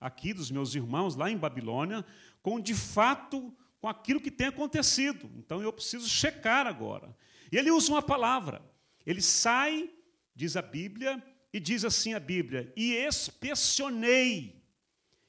aqui 0.00 0.32
dos 0.32 0.50
meus 0.50 0.76
irmãos 0.76 1.16
lá 1.16 1.28
em 1.28 1.36
Babilônia, 1.36 2.04
com 2.40 2.60
de 2.60 2.74
fato 2.74 3.52
com 3.80 3.88
aquilo 3.88 4.20
que 4.20 4.30
tem 4.30 4.46
acontecido. 4.46 5.28
Então 5.36 5.60
eu 5.60 5.72
preciso 5.72 6.08
checar 6.08 6.68
agora. 6.68 7.14
E 7.50 7.56
ele 7.56 7.70
usa 7.70 7.90
uma 7.90 8.02
palavra. 8.02 8.62
Ele 9.04 9.20
sai, 9.20 9.90
diz 10.36 10.56
a 10.56 10.62
Bíblia, 10.62 11.22
e 11.52 11.58
diz 11.58 11.84
assim 11.84 12.14
a 12.14 12.20
Bíblia: 12.20 12.72
"E 12.76 12.96
inspecionei 13.04 14.63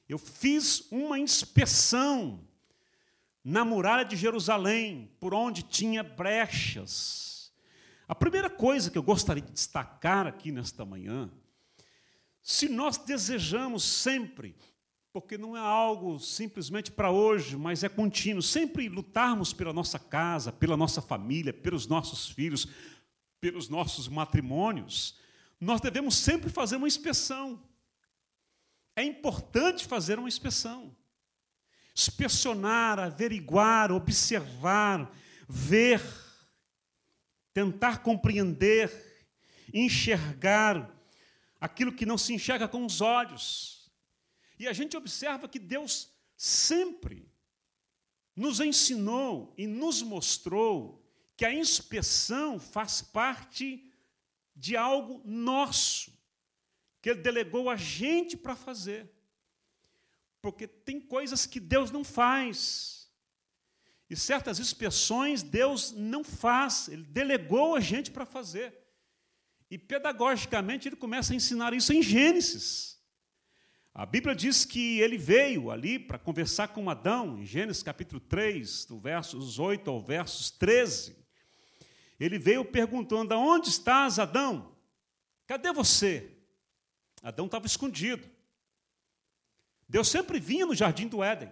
eu 0.07 0.17
fiz 0.17 0.89
uma 0.91 1.17
inspeção 1.17 2.39
na 3.43 3.63
muralha 3.63 4.03
de 4.03 4.15
Jerusalém, 4.15 5.11
por 5.19 5.33
onde 5.33 5.61
tinha 5.61 6.03
brechas. 6.03 7.53
A 8.07 8.15
primeira 8.15 8.49
coisa 8.49 8.89
que 8.89 8.97
eu 8.97 9.03
gostaria 9.03 9.41
de 9.41 9.51
destacar 9.51 10.25
aqui 10.27 10.51
nesta 10.51 10.85
manhã, 10.85 11.29
se 12.41 12.69
nós 12.69 12.97
desejamos 12.97 13.83
sempre, 13.83 14.55
porque 15.11 15.37
não 15.37 15.55
é 15.55 15.59
algo 15.59 16.19
simplesmente 16.19 16.91
para 16.91 17.09
hoje, 17.09 17.55
mas 17.55 17.83
é 17.83 17.89
contínuo, 17.89 18.41
sempre 18.41 18.89
lutarmos 18.89 19.53
pela 19.53 19.73
nossa 19.73 19.97
casa, 19.97 20.51
pela 20.51 20.75
nossa 20.75 21.01
família, 21.01 21.53
pelos 21.53 21.87
nossos 21.87 22.29
filhos, 22.29 22.67
pelos 23.39 23.69
nossos 23.69 24.07
matrimônios, 24.07 25.17
nós 25.59 25.79
devemos 25.81 26.15
sempre 26.15 26.49
fazer 26.49 26.75
uma 26.75 26.87
inspeção. 26.87 27.59
É 28.95 29.03
importante 29.03 29.85
fazer 29.85 30.17
uma 30.17 30.27
inspeção. 30.27 30.95
Inspecionar, 31.95 32.99
averiguar, 32.99 33.91
observar, 33.91 35.11
ver, 35.47 36.01
tentar 37.53 37.99
compreender, 37.99 38.91
enxergar 39.73 40.93
aquilo 41.59 41.93
que 41.93 42.05
não 42.05 42.17
se 42.17 42.33
enxerga 42.33 42.67
com 42.67 42.85
os 42.85 43.01
olhos. 43.01 43.91
E 44.57 44.67
a 44.67 44.73
gente 44.73 44.95
observa 44.95 45.49
que 45.49 45.59
Deus 45.59 46.09
sempre 46.37 47.29
nos 48.35 48.59
ensinou 48.59 49.53
e 49.57 49.67
nos 49.67 50.01
mostrou 50.01 51.01
que 51.37 51.45
a 51.45 51.53
inspeção 51.53 52.59
faz 52.59 53.01
parte 53.01 53.91
de 54.55 54.77
algo 54.77 55.21
nosso 55.25 56.14
que 57.05 57.09
Ele 57.11 57.21
delegou 57.21 57.69
a 57.69 57.75
gente 57.75 58.35
para 58.35 58.55
fazer. 58.55 59.07
Porque 60.41 60.65
tem 60.65 60.99
coisas 60.99 61.45
que 61.45 61.59
Deus 61.59 61.91
não 61.91 62.03
faz. 62.03 63.11
E 64.09 64.15
certas 64.15 64.57
inspeções 64.57 65.43
Deus 65.43 65.91
não 65.91 66.23
faz, 66.23 66.87
Ele 66.87 67.03
delegou 67.03 67.75
a 67.75 67.79
gente 67.79 68.09
para 68.09 68.25
fazer. 68.25 68.73
E 69.69 69.77
pedagogicamente 69.77 70.87
ele 70.87 70.95
começa 70.95 71.31
a 71.31 71.35
ensinar 71.35 71.75
isso 71.75 71.93
em 71.93 72.01
Gênesis. 72.01 72.99
A 73.93 74.03
Bíblia 74.03 74.33
diz 74.33 74.65
que 74.65 74.99
ele 74.99 75.17
veio 75.17 75.69
ali 75.69 75.99
para 75.99 76.17
conversar 76.17 76.69
com 76.69 76.89
Adão, 76.89 77.37
em 77.37 77.45
Gênesis 77.45 77.83
capítulo 77.83 78.19
3, 78.19 78.85
do 78.85 78.99
versos 78.99 79.59
8 79.59 79.87
ao 79.91 80.01
versos 80.01 80.49
13. 80.49 81.15
Ele 82.19 82.39
veio 82.39 82.65
perguntando: 82.65 83.31
Aonde 83.31 83.69
estás, 83.69 84.17
Adão? 84.17 84.75
Cadê 85.45 85.71
você? 85.71 86.34
Adão 87.25 87.47
estava 87.47 87.65
escondido. 87.65 88.29
Deus 89.89 90.09
sempre 90.09 90.39
vinha 90.39 90.63
no 90.63 90.75
jardim 90.75 91.07
do 91.07 91.23
Éden. 91.23 91.51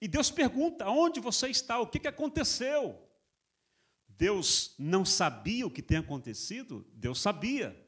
E 0.00 0.08
Deus 0.08 0.30
pergunta: 0.30 0.88
onde 0.88 1.20
você 1.20 1.48
está? 1.48 1.78
O 1.78 1.86
que, 1.86 1.98
que 1.98 2.08
aconteceu? 2.08 2.98
Deus 4.08 4.74
não 4.78 5.04
sabia 5.04 5.66
o 5.66 5.70
que 5.70 5.82
tem 5.82 5.98
acontecido? 5.98 6.86
Deus 6.94 7.20
sabia. 7.20 7.78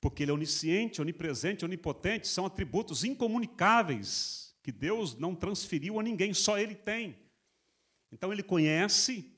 Porque 0.00 0.22
Ele 0.22 0.30
é 0.30 0.34
onisciente, 0.34 1.02
onipresente, 1.02 1.62
onipotente, 1.62 2.26
são 2.26 2.46
atributos 2.46 3.04
incomunicáveis 3.04 4.56
que 4.62 4.72
Deus 4.72 5.14
não 5.18 5.34
transferiu 5.34 6.00
a 6.00 6.02
ninguém, 6.02 6.32
só 6.32 6.58
Ele 6.58 6.74
tem. 6.74 7.18
Então 8.10 8.32
Ele 8.32 8.42
conhece, 8.42 9.30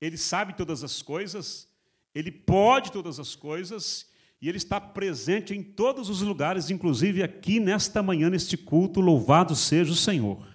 Ele 0.00 0.16
sabe 0.16 0.56
todas 0.56 0.82
as 0.82 1.02
coisas, 1.02 1.68
Ele 2.14 2.32
pode 2.32 2.90
todas 2.90 3.20
as 3.20 3.34
coisas 3.34 4.09
e 4.40 4.48
Ele 4.48 4.56
está 4.56 4.80
presente 4.80 5.54
em 5.54 5.62
todos 5.62 6.08
os 6.08 6.22
lugares, 6.22 6.70
inclusive 6.70 7.22
aqui 7.22 7.60
nesta 7.60 8.02
manhã, 8.02 8.30
neste 8.30 8.56
culto. 8.56 9.00
Louvado 9.00 9.54
seja 9.54 9.92
o 9.92 9.96
Senhor. 9.96 10.48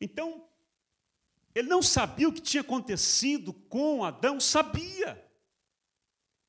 Então, 0.00 0.42
ele 1.54 1.68
não 1.68 1.82
sabia 1.82 2.28
o 2.28 2.32
que 2.32 2.40
tinha 2.40 2.62
acontecido 2.62 3.52
com 3.52 4.04
Adão, 4.04 4.40
sabia. 4.40 5.22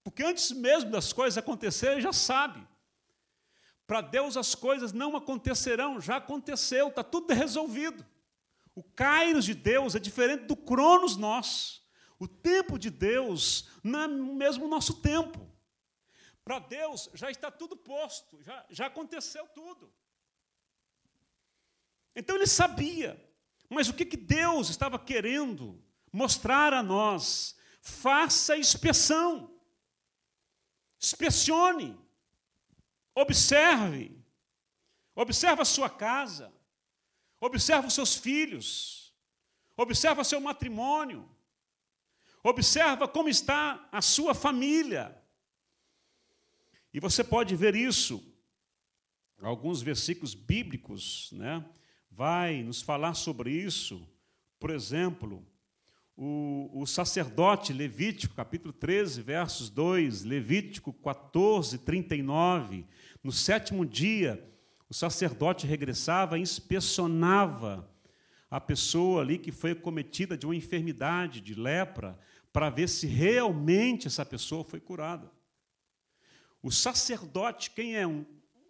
Porque 0.04 0.24
antes 0.24 0.52
mesmo 0.52 0.90
das 0.90 1.12
coisas 1.12 1.38
acontecerem, 1.38 2.02
já 2.02 2.14
sabe. 2.14 2.66
Para 3.86 4.00
Deus 4.00 4.38
as 4.38 4.56
coisas 4.56 4.94
não 4.94 5.16
acontecerão, 5.16 6.00
já 6.00 6.16
aconteceu, 6.16 6.88
está 6.88 7.04
tudo 7.04 7.34
resolvido. 7.34 8.06
O 8.74 8.82
Kairos 8.82 9.46
de 9.46 9.54
Deus 9.54 9.96
é 9.96 10.00
diferente 10.00 10.46
do 10.46 10.56
Cronos 10.56 11.18
nosso. 11.18 11.84
O 12.18 12.28
tempo 12.28 12.80
de 12.80 12.90
Deus 12.90 13.70
não 13.84 14.00
é 14.00 14.08
mesmo 14.08 14.66
o 14.66 14.70
nosso 14.70 14.96
tempo. 14.96 15.43
Para 16.44 16.60
Deus 16.60 17.10
já 17.14 17.32
está 17.32 17.50
tudo 17.50 17.76
posto, 17.76 18.42
já, 18.42 18.66
já 18.70 18.86
aconteceu 18.88 19.48
tudo. 19.50 19.94
Então 22.16 22.36
ele 22.36 22.48
sabia, 22.48 23.20
mas 23.70 23.90
o 23.90 23.94
que, 23.94 24.06
que 24.06 24.18
Deus 24.18 24.70
estava 24.70 25.00
querendo 25.00 25.82
mostrar 26.12 26.74
a 26.74 26.84
nós, 26.84 27.56
faça 27.82 28.56
inspeção. 28.56 29.52
Inspecione. 31.02 32.00
Observe. 33.16 34.24
Observe 35.16 35.62
a 35.64 35.66
sua 35.66 35.90
casa. 35.90 36.54
Observe 37.42 37.88
os 37.88 37.94
seus 37.94 38.16
filhos. 38.16 39.14
Observe 39.76 40.24
seu 40.24 40.40
matrimônio. 40.40 41.30
Observa 42.44 43.08
como 43.08 43.28
está 43.28 43.88
a 43.92 44.02
sua 44.02 44.36
família. 44.36 45.23
E 46.94 47.00
você 47.00 47.24
pode 47.24 47.56
ver 47.56 47.76
isso. 47.76 48.24
Alguns 49.42 49.82
versículos 49.82 50.36
bíblicos, 50.36 51.32
né? 51.34 51.66
Vai 52.10 52.62
nos 52.62 52.82
falar 52.82 53.16
sobre 53.16 53.52
isso. 53.52 54.08
Por 54.60 54.70
exemplo, 54.70 55.44
o, 56.16 56.70
o, 56.72 56.86
sacerdote 56.86 57.74
Levítico, 57.74 58.36
capítulo 58.36 58.72
13, 58.72 59.22
versos 59.24 59.70
2, 59.72 60.24
Levítico 60.24 60.94
14, 60.94 61.80
39. 61.80 62.86
No 63.24 63.32
sétimo 63.32 63.84
dia, 63.84 64.48
o 64.88 64.94
sacerdote 64.94 65.66
regressava 65.66 66.38
e 66.38 66.42
inspecionava 66.42 67.90
a 68.52 68.62
pessoa 68.62 69.22
ali 69.22 69.40
que 69.40 69.52
foi 69.52 69.74
cometida 69.74 70.38
de 70.38 70.46
uma 70.46 70.56
enfermidade, 70.56 71.42
de 71.42 71.56
lepra, 71.56 72.20
para 72.54 72.70
ver 72.70 72.88
se 72.88 73.08
realmente 73.08 74.06
essa 74.06 74.24
pessoa 74.24 74.64
foi 74.64 74.80
curada. 74.80 75.32
O 76.64 76.72
sacerdote, 76.72 77.70
quem 77.72 77.96
é? 77.96 78.08
Um, 78.08 78.26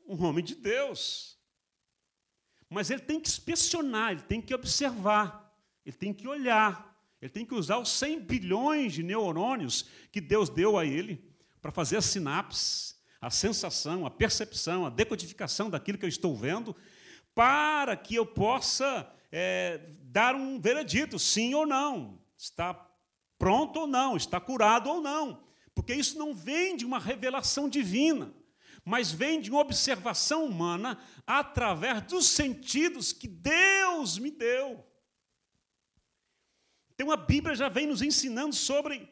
um 0.08 0.22
homem 0.26 0.44
de 0.44 0.56
Deus. 0.56 1.38
Mas 2.68 2.90
ele 2.90 3.02
tem 3.02 3.20
que 3.20 3.30
inspecionar, 3.30 4.12
ele 4.12 4.24
tem 4.24 4.42
que 4.42 4.54
observar, 4.54 5.56
ele 5.86 5.96
tem 5.96 6.12
que 6.12 6.28
olhar. 6.28 6.92
Ele 7.22 7.30
tem 7.30 7.46
que 7.46 7.54
usar 7.54 7.78
os 7.78 7.90
100 7.90 8.20
bilhões 8.20 8.92
de 8.92 9.02
neurônios 9.02 9.86
que 10.12 10.20
Deus 10.20 10.50
deu 10.50 10.78
a 10.78 10.86
ele 10.86 11.24
para 11.62 11.72
fazer 11.72 11.96
a 11.96 12.02
sinapse, 12.02 12.96
a 13.22 13.30
sensação, 13.30 14.06
a 14.06 14.12
percepção, 14.12 14.86
a 14.86 14.90
decodificação 14.90 15.70
daquilo 15.70 15.98
que 15.98 16.04
eu 16.04 16.10
estou 16.10 16.36
vendo, 16.36 16.76
para 17.34 17.96
que 17.96 18.16
eu 18.16 18.26
possa 18.26 19.10
é, 19.32 19.80
dar 20.02 20.36
um 20.36 20.60
veredito, 20.60 21.18
sim 21.18 21.54
ou 21.54 21.66
não, 21.66 22.20
está 22.38 22.74
pronto 23.40 23.80
ou 23.80 23.88
não, 23.88 24.18
está 24.18 24.42
curado 24.42 24.90
ou 24.90 25.00
não, 25.00 25.42
porque 25.76 25.94
isso 25.94 26.18
não 26.18 26.34
vem 26.34 26.76
de 26.76 26.86
uma 26.86 27.00
revelação 27.00 27.68
divina, 27.68 28.34
mas 28.86 29.12
vem 29.12 29.42
de 29.42 29.50
uma 29.50 29.62
observação 29.62 30.46
humana 30.46 31.00
através 31.26 32.02
dos 32.04 32.28
sentidos 32.28 33.12
que 33.12 33.28
Deus 33.28 34.18
me 34.18 34.30
deu. 34.30 34.86
Então 36.94 37.12
a 37.12 37.18
Bíblia 37.18 37.56
já 37.56 37.70
vem 37.70 37.88
nos 37.88 38.02
ensinando 38.02 38.54
sobre 38.54 39.10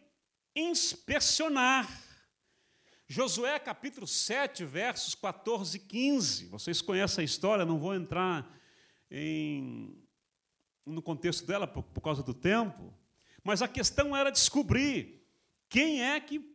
inspecionar. 0.55 1.89
Josué 3.07 3.59
capítulo 3.59 4.07
7, 4.07 4.63
versos 4.63 5.15
14 5.15 5.77
e 5.77 5.79
15. 5.79 6.45
Vocês 6.45 6.81
conhecem 6.81 7.23
a 7.23 7.25
história, 7.25 7.65
não 7.65 7.79
vou 7.79 7.95
entrar 7.95 8.49
em, 9.09 9.97
no 10.85 11.01
contexto 11.01 11.45
dela 11.45 11.67
por, 11.67 11.83
por 11.83 12.01
causa 12.01 12.23
do 12.23 12.33
tempo, 12.33 12.93
mas 13.43 13.61
a 13.61 13.67
questão 13.67 14.15
era 14.15 14.29
descobrir 14.31 15.27
quem 15.67 16.03
é 16.03 16.19
que 16.19 16.50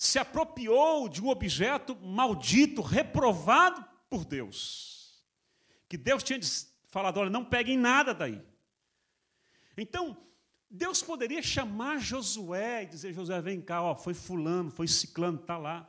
se 0.00 0.18
apropriou 0.18 1.10
de 1.10 1.22
um 1.22 1.28
objeto 1.28 1.94
maldito, 1.94 2.80
reprovado 2.80 3.84
por 4.08 4.24
Deus. 4.24 5.22
Que 5.86 5.98
Deus 5.98 6.22
tinha 6.22 6.40
falado: 6.88 7.18
olha, 7.18 7.28
não 7.28 7.44
peguem 7.44 7.76
nada 7.76 8.14
daí. 8.14 8.42
Então, 9.76 10.16
Deus 10.70 11.02
poderia 11.02 11.42
chamar 11.42 11.98
Josué 11.98 12.84
e 12.84 12.86
dizer: 12.86 13.12
Josué, 13.12 13.42
vem 13.42 13.60
cá, 13.60 13.82
ó, 13.82 13.94
foi 13.94 14.14
fulano, 14.14 14.70
foi 14.70 14.88
ciclano, 14.88 15.38
está 15.38 15.58
lá. 15.58 15.86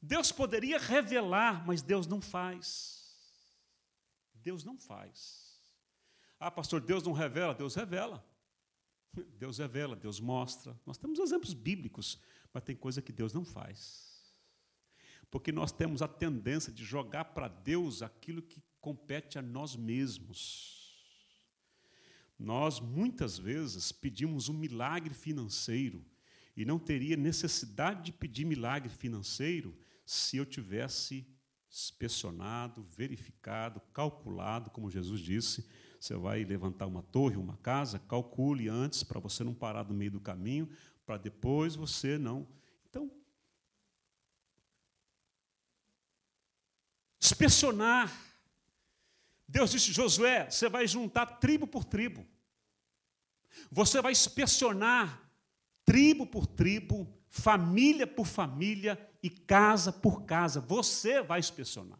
Deus 0.00 0.32
poderia 0.32 0.78
revelar, 0.78 1.62
mas 1.66 1.82
Deus 1.82 2.06
não 2.06 2.22
faz. 2.22 3.14
Deus 4.32 4.64
não 4.64 4.78
faz. 4.78 5.60
Ah, 6.40 6.50
pastor, 6.50 6.80
Deus 6.80 7.02
não 7.02 7.12
revela? 7.12 7.54
Deus 7.54 7.74
revela. 7.74 8.26
Deus 9.38 9.58
revela, 9.58 9.94
Deus 9.94 10.20
mostra. 10.20 10.74
Nós 10.86 10.96
temos 10.96 11.18
exemplos 11.18 11.52
bíblicos, 11.52 12.18
mas 12.52 12.62
tem 12.62 12.74
coisa 12.76 13.02
que 13.02 13.12
Deus 13.12 13.32
não 13.32 13.44
faz. 13.44 14.34
Porque 15.30 15.52
nós 15.52 15.72
temos 15.72 16.02
a 16.02 16.08
tendência 16.08 16.72
de 16.72 16.84
jogar 16.84 17.26
para 17.26 17.48
Deus 17.48 18.02
aquilo 18.02 18.42
que 18.42 18.62
compete 18.80 19.38
a 19.38 19.42
nós 19.42 19.74
mesmos. 19.74 20.76
Nós 22.38 22.80
muitas 22.80 23.38
vezes 23.38 23.90
pedimos 23.92 24.48
um 24.48 24.54
milagre 24.54 25.14
financeiro 25.14 26.04
e 26.56 26.64
não 26.64 26.78
teria 26.78 27.16
necessidade 27.16 28.04
de 28.04 28.12
pedir 28.12 28.44
milagre 28.44 28.88
financeiro 28.88 29.76
se 30.04 30.36
eu 30.36 30.46
tivesse 30.46 31.26
inspecionado, 31.70 32.82
verificado, 32.84 33.80
calculado, 33.92 34.70
como 34.70 34.90
Jesus 34.90 35.20
disse. 35.20 35.66
Você 36.00 36.14
vai 36.14 36.44
levantar 36.44 36.86
uma 36.86 37.02
torre, 37.02 37.36
uma 37.36 37.56
casa, 37.56 37.98
calcule 37.98 38.68
antes 38.68 39.02
para 39.02 39.20
você 39.20 39.42
não 39.42 39.52
parar 39.52 39.84
no 39.84 39.94
meio 39.94 40.12
do 40.12 40.20
caminho, 40.20 40.68
para 41.06 41.16
depois 41.16 41.74
você 41.74 42.18
não. 42.18 42.46
Então, 42.90 43.10
inspecionar 47.22 48.26
Deus 49.48 49.70
disse: 49.70 49.92
Josué, 49.92 50.50
você 50.50 50.68
vai 50.68 50.86
juntar 50.86 51.26
tribo 51.38 51.66
por 51.66 51.84
tribo. 51.84 52.26
Você 53.70 54.02
vai 54.02 54.12
inspecionar 54.12 55.22
tribo 55.84 56.26
por 56.26 56.46
tribo, 56.46 57.08
família 57.28 58.06
por 58.06 58.26
família 58.26 58.98
e 59.22 59.30
casa 59.30 59.92
por 59.92 60.24
casa. 60.24 60.60
Você 60.60 61.22
vai 61.22 61.38
inspecionar. 61.38 61.98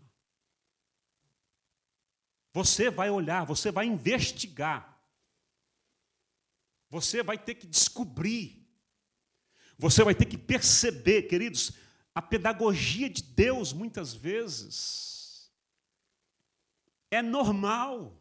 Você 2.52 2.90
vai 2.90 3.10
olhar, 3.10 3.44
você 3.44 3.70
vai 3.70 3.86
investigar. 3.86 5.00
Você 6.90 7.22
vai 7.22 7.38
ter 7.38 7.54
que 7.54 7.66
descobrir. 7.66 8.65
Você 9.78 10.02
vai 10.02 10.14
ter 10.14 10.24
que 10.24 10.38
perceber, 10.38 11.22
queridos, 11.22 11.72
a 12.14 12.22
pedagogia 12.22 13.10
de 13.10 13.22
Deus 13.22 13.72
muitas 13.72 14.14
vezes 14.14 15.52
é 17.10 17.20
normal. 17.20 18.18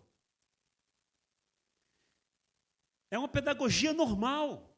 É 3.10 3.18
uma 3.18 3.28
pedagogia 3.28 3.94
normal. 3.94 4.78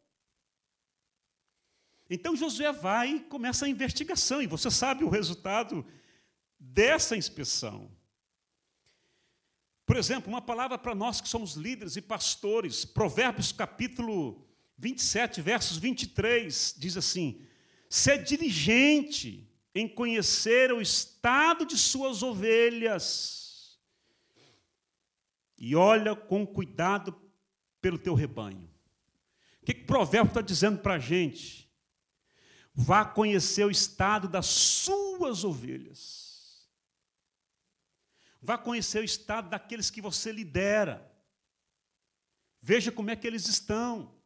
Então 2.09 2.35
Josué 2.35 2.71
vai 2.71 3.15
e 3.15 3.19
começa 3.21 3.65
a 3.65 3.69
investigação, 3.69 4.41
e 4.41 4.47
você 4.47 4.71
sabe 4.71 5.03
o 5.03 5.09
resultado 5.09 5.85
dessa 6.59 7.17
inspeção. 7.17 7.91
Por 9.85 9.97
exemplo, 9.97 10.29
uma 10.29 10.41
palavra 10.41 10.77
para 10.77 10.95
nós 10.95 11.19
que 11.19 11.27
somos 11.27 11.53
líderes 11.53 11.95
e 11.95 12.01
pastores, 12.01 12.85
Provérbios 12.85 13.51
capítulo 13.51 14.46
27, 14.77 15.41
versos 15.41 15.77
23, 15.77 16.75
diz 16.77 16.97
assim: 16.97 17.41
Ser 17.89 18.23
diligente 18.23 19.49
em 19.73 19.87
conhecer 19.87 20.71
o 20.71 20.81
estado 20.81 21.65
de 21.65 21.77
suas 21.77 22.21
ovelhas 22.21 23.79
e 25.57 25.75
olha 25.75 26.15
com 26.15 26.45
cuidado 26.45 27.15
pelo 27.81 27.97
teu 27.97 28.13
rebanho. 28.13 28.69
O 29.61 29.65
que, 29.65 29.73
que 29.73 29.83
o 29.83 29.87
provérbio 29.87 30.29
está 30.29 30.41
dizendo 30.41 30.79
para 30.79 30.95
a 30.95 30.99
gente? 30.99 31.67
Vá 32.73 33.03
conhecer 33.03 33.65
o 33.65 33.71
estado 33.71 34.27
das 34.27 34.45
suas 34.45 35.43
ovelhas. 35.43 36.69
Vá 38.39 38.57
conhecer 38.57 38.99
o 38.99 39.03
estado 39.03 39.49
daqueles 39.49 39.89
que 39.89 40.01
você 40.01 40.31
lidera. 40.31 41.11
Veja 42.61 42.91
como 42.91 43.09
é 43.09 43.15
que 43.15 43.25
eles 43.25 43.47
estão. 43.47 44.16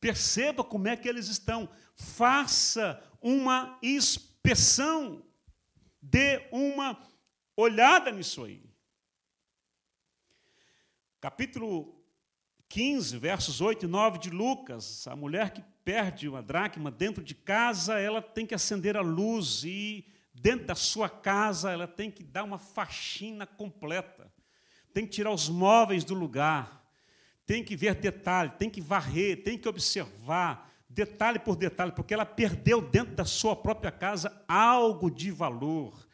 Perceba 0.00 0.62
como 0.62 0.88
é 0.88 0.96
que 0.96 1.08
eles 1.08 1.28
estão. 1.28 1.68
Faça 1.94 3.02
uma 3.20 3.78
inspeção. 3.82 5.22
Dê 6.00 6.46
uma 6.52 6.98
olhada 7.56 8.10
nisso 8.10 8.44
aí. 8.44 8.64
Capítulo 11.20 11.96
15, 12.68 13.18
versos 13.18 13.60
8 13.60 13.86
e 13.86 13.88
9 13.88 14.18
de 14.18 14.30
Lucas, 14.30 15.06
a 15.06 15.16
mulher 15.16 15.50
que 15.50 15.62
perde 15.84 16.28
uma 16.28 16.42
dracma 16.42 16.90
dentro 16.90 17.22
de 17.22 17.34
casa, 17.34 17.98
ela 17.98 18.20
tem 18.20 18.44
que 18.44 18.54
acender 18.54 18.96
a 18.96 19.00
luz 19.00 19.62
e 19.64 20.04
dentro 20.34 20.66
da 20.66 20.74
sua 20.74 21.08
casa 21.08 21.70
ela 21.70 21.86
tem 21.86 22.10
que 22.10 22.22
dar 22.22 22.44
uma 22.44 22.58
faxina 22.58 23.46
completa. 23.46 24.32
Tem 24.92 25.04
que 25.04 25.12
tirar 25.12 25.30
os 25.30 25.48
móveis 25.48 26.04
do 26.04 26.14
lugar, 26.14 26.85
tem 27.46 27.62
que 27.62 27.76
ver 27.76 27.94
detalhe, 27.94 28.50
tem 28.58 28.68
que 28.68 28.80
varrer, 28.80 29.42
tem 29.42 29.56
que 29.56 29.68
observar 29.68 30.70
detalhe 30.88 31.38
por 31.38 31.56
detalhe, 31.56 31.92
porque 31.92 32.14
ela 32.14 32.24
perdeu 32.24 32.80
dentro 32.80 33.14
da 33.14 33.24
sua 33.24 33.54
própria 33.54 33.90
casa 33.90 34.42
algo 34.48 35.10
de 35.10 35.30
valor. 35.30 36.06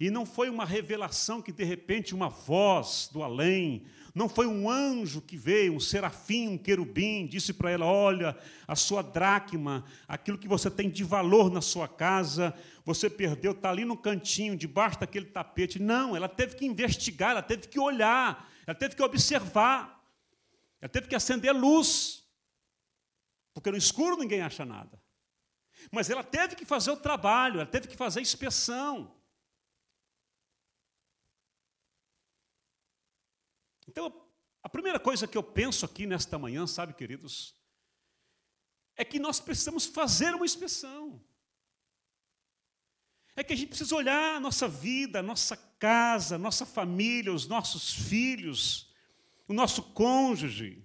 E 0.00 0.10
não 0.10 0.24
foi 0.24 0.48
uma 0.48 0.64
revelação 0.64 1.42
que, 1.42 1.52
de 1.52 1.62
repente, 1.62 2.14
uma 2.14 2.30
voz 2.30 3.10
do 3.12 3.22
além, 3.22 3.84
não 4.14 4.28
foi 4.28 4.46
um 4.46 4.68
anjo 4.68 5.20
que 5.20 5.36
veio, 5.36 5.74
um 5.74 5.80
serafim, 5.80 6.48
um 6.48 6.58
querubim, 6.58 7.26
disse 7.26 7.52
para 7.52 7.70
ela: 7.70 7.86
Olha, 7.86 8.36
a 8.66 8.74
sua 8.74 9.02
dracma, 9.02 9.84
aquilo 10.08 10.38
que 10.38 10.48
você 10.48 10.70
tem 10.70 10.88
de 10.90 11.04
valor 11.04 11.50
na 11.50 11.60
sua 11.60 11.86
casa, 11.86 12.54
você 12.84 13.08
perdeu, 13.08 13.52
está 13.52 13.70
ali 13.70 13.84
no 13.84 13.96
cantinho, 13.96 14.56
debaixo 14.56 14.98
daquele 14.98 15.26
tapete. 15.26 15.80
Não, 15.80 16.16
ela 16.16 16.28
teve 16.28 16.56
que 16.56 16.66
investigar, 16.66 17.32
ela 17.32 17.42
teve 17.42 17.68
que 17.68 17.78
olhar, 17.78 18.50
ela 18.66 18.74
teve 18.74 18.96
que 18.96 19.02
observar, 19.02 19.99
ela 20.80 20.88
teve 20.88 21.08
que 21.08 21.14
acender 21.14 21.54
luz, 21.54 22.26
porque 23.52 23.70
no 23.70 23.76
escuro 23.76 24.16
ninguém 24.16 24.40
acha 24.40 24.64
nada. 24.64 25.00
Mas 25.90 26.10
ela 26.10 26.24
teve 26.24 26.56
que 26.56 26.64
fazer 26.64 26.90
o 26.90 26.96
trabalho, 26.96 27.60
ela 27.60 27.70
teve 27.70 27.88
que 27.88 27.96
fazer 27.96 28.20
a 28.20 28.22
inspeção. 28.22 29.20
Então, 33.86 34.28
a 34.62 34.68
primeira 34.68 35.00
coisa 35.00 35.26
que 35.26 35.36
eu 35.36 35.42
penso 35.42 35.84
aqui 35.84 36.06
nesta 36.06 36.38
manhã, 36.38 36.66
sabe, 36.66 36.94
queridos, 36.94 37.54
é 38.96 39.04
que 39.04 39.18
nós 39.18 39.40
precisamos 39.40 39.86
fazer 39.86 40.34
uma 40.34 40.44
inspeção. 40.44 41.24
É 43.34 43.42
que 43.42 43.52
a 43.52 43.56
gente 43.56 43.68
precisa 43.68 43.96
olhar 43.96 44.36
a 44.36 44.40
nossa 44.40 44.68
vida, 44.68 45.20
a 45.20 45.22
nossa 45.22 45.56
casa, 45.56 46.34
a 46.34 46.38
nossa 46.38 46.66
família, 46.66 47.32
os 47.32 47.46
nossos 47.46 47.92
filhos, 47.92 48.89
o 49.50 49.52
nosso 49.52 49.82
cônjuge. 49.82 50.80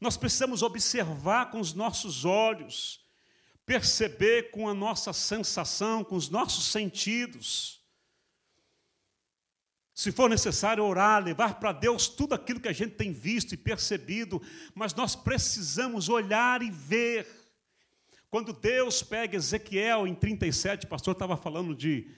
Nós 0.00 0.16
precisamos 0.16 0.60
observar 0.60 1.52
com 1.52 1.60
os 1.60 1.72
nossos 1.72 2.24
olhos, 2.24 3.00
perceber 3.64 4.50
com 4.50 4.68
a 4.68 4.74
nossa 4.74 5.12
sensação, 5.12 6.02
com 6.02 6.16
os 6.16 6.28
nossos 6.28 6.64
sentidos. 6.64 7.80
Se 9.94 10.10
for 10.10 10.28
necessário 10.28 10.82
orar, 10.82 11.22
levar 11.22 11.60
para 11.60 11.70
Deus 11.70 12.08
tudo 12.08 12.34
aquilo 12.34 12.58
que 12.58 12.66
a 12.66 12.72
gente 12.72 12.96
tem 12.96 13.12
visto 13.12 13.52
e 13.52 13.56
percebido, 13.56 14.42
mas 14.74 14.92
nós 14.92 15.14
precisamos 15.14 16.08
olhar 16.08 16.60
e 16.60 16.72
ver. 16.72 17.28
Quando 18.28 18.52
Deus 18.52 19.00
pega 19.04 19.36
Ezequiel 19.36 20.08
em 20.08 20.14
37, 20.16 20.86
o 20.86 20.88
pastor 20.88 21.12
estava 21.12 21.36
falando 21.36 21.72
de 21.72 22.10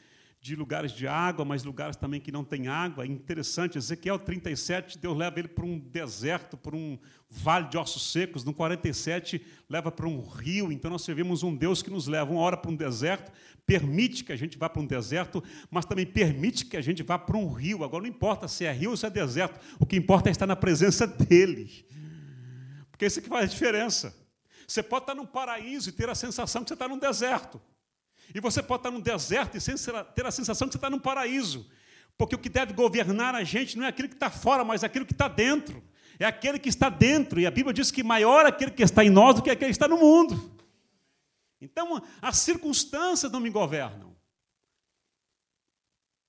de 0.44 0.54
lugares 0.54 0.92
de 0.92 1.06
água, 1.06 1.42
mas 1.42 1.64
lugares 1.64 1.96
também 1.96 2.20
que 2.20 2.30
não 2.30 2.44
tem 2.44 2.68
água. 2.68 3.04
É 3.04 3.06
interessante, 3.06 3.78
Ezequiel 3.78 4.18
37, 4.18 4.98
Deus 4.98 5.16
leva 5.16 5.38
ele 5.38 5.48
para 5.48 5.64
um 5.64 5.78
deserto, 5.78 6.54
para 6.54 6.76
um 6.76 6.98
vale 7.30 7.68
de 7.68 7.78
ossos 7.78 8.12
secos. 8.12 8.44
No 8.44 8.52
47, 8.52 9.40
leva 9.70 9.90
para 9.90 10.06
um 10.06 10.20
rio. 10.20 10.70
Então, 10.70 10.90
nós 10.90 11.00
servimos 11.00 11.42
um 11.42 11.56
Deus 11.56 11.82
que 11.82 11.88
nos 11.88 12.06
leva 12.06 12.30
uma 12.30 12.42
hora 12.42 12.58
para 12.58 12.70
um 12.70 12.76
deserto, 12.76 13.32
permite 13.64 14.22
que 14.22 14.32
a 14.32 14.36
gente 14.36 14.58
vá 14.58 14.68
para 14.68 14.82
um 14.82 14.86
deserto, 14.86 15.42
mas 15.70 15.86
também 15.86 16.04
permite 16.04 16.66
que 16.66 16.76
a 16.76 16.82
gente 16.82 17.02
vá 17.02 17.18
para 17.18 17.38
um 17.38 17.50
rio. 17.50 17.82
Agora, 17.82 18.02
não 18.02 18.10
importa 18.10 18.46
se 18.46 18.66
é 18.66 18.72
rio 18.72 18.90
ou 18.90 18.98
se 18.98 19.06
é 19.06 19.10
deserto, 19.10 19.58
o 19.80 19.86
que 19.86 19.96
importa 19.96 20.28
é 20.28 20.32
estar 20.32 20.46
na 20.46 20.56
presença 20.56 21.06
dEle. 21.06 21.86
Porque 22.90 23.06
isso 23.06 23.18
é 23.18 23.22
que 23.22 23.30
faz 23.30 23.44
a 23.44 23.48
diferença. 23.48 24.14
Você 24.68 24.82
pode 24.82 25.04
estar 25.04 25.14
num 25.14 25.24
paraíso 25.24 25.88
e 25.88 25.92
ter 25.92 26.10
a 26.10 26.14
sensação 26.14 26.62
que 26.62 26.68
você 26.68 26.74
está 26.74 26.86
num 26.86 26.98
deserto. 26.98 27.58
E 28.32 28.40
você 28.40 28.62
pode 28.62 28.80
estar 28.80 28.90
num 28.90 29.00
deserto 29.00 29.56
e 29.56 29.60
ter 30.14 30.26
a 30.26 30.30
sensação 30.30 30.68
que 30.68 30.72
você 30.72 30.78
está 30.78 30.88
num 30.88 30.98
paraíso. 30.98 31.68
Porque 32.16 32.34
o 32.34 32.38
que 32.38 32.48
deve 32.48 32.72
governar 32.72 33.34
a 33.34 33.42
gente 33.42 33.76
não 33.76 33.84
é 33.84 33.88
aquilo 33.88 34.08
que 34.08 34.14
está 34.14 34.30
fora, 34.30 34.64
mas 34.64 34.84
aquilo 34.84 35.04
que 35.04 35.12
está 35.12 35.26
dentro. 35.26 35.82
É 36.18 36.24
aquele 36.24 36.58
que 36.58 36.68
está 36.68 36.88
dentro. 36.88 37.40
E 37.40 37.46
a 37.46 37.50
Bíblia 37.50 37.74
diz 37.74 37.90
que 37.90 38.02
maior 38.02 38.46
é 38.46 38.48
aquele 38.48 38.70
que 38.70 38.82
está 38.82 39.04
em 39.04 39.10
nós 39.10 39.34
do 39.34 39.42
que 39.42 39.50
aquele 39.50 39.70
que 39.70 39.76
está 39.76 39.88
no 39.88 39.98
mundo. 39.98 40.52
Então, 41.60 42.00
as 42.22 42.38
circunstâncias 42.38 43.32
não 43.32 43.40
me 43.40 43.50
governam. 43.50 44.14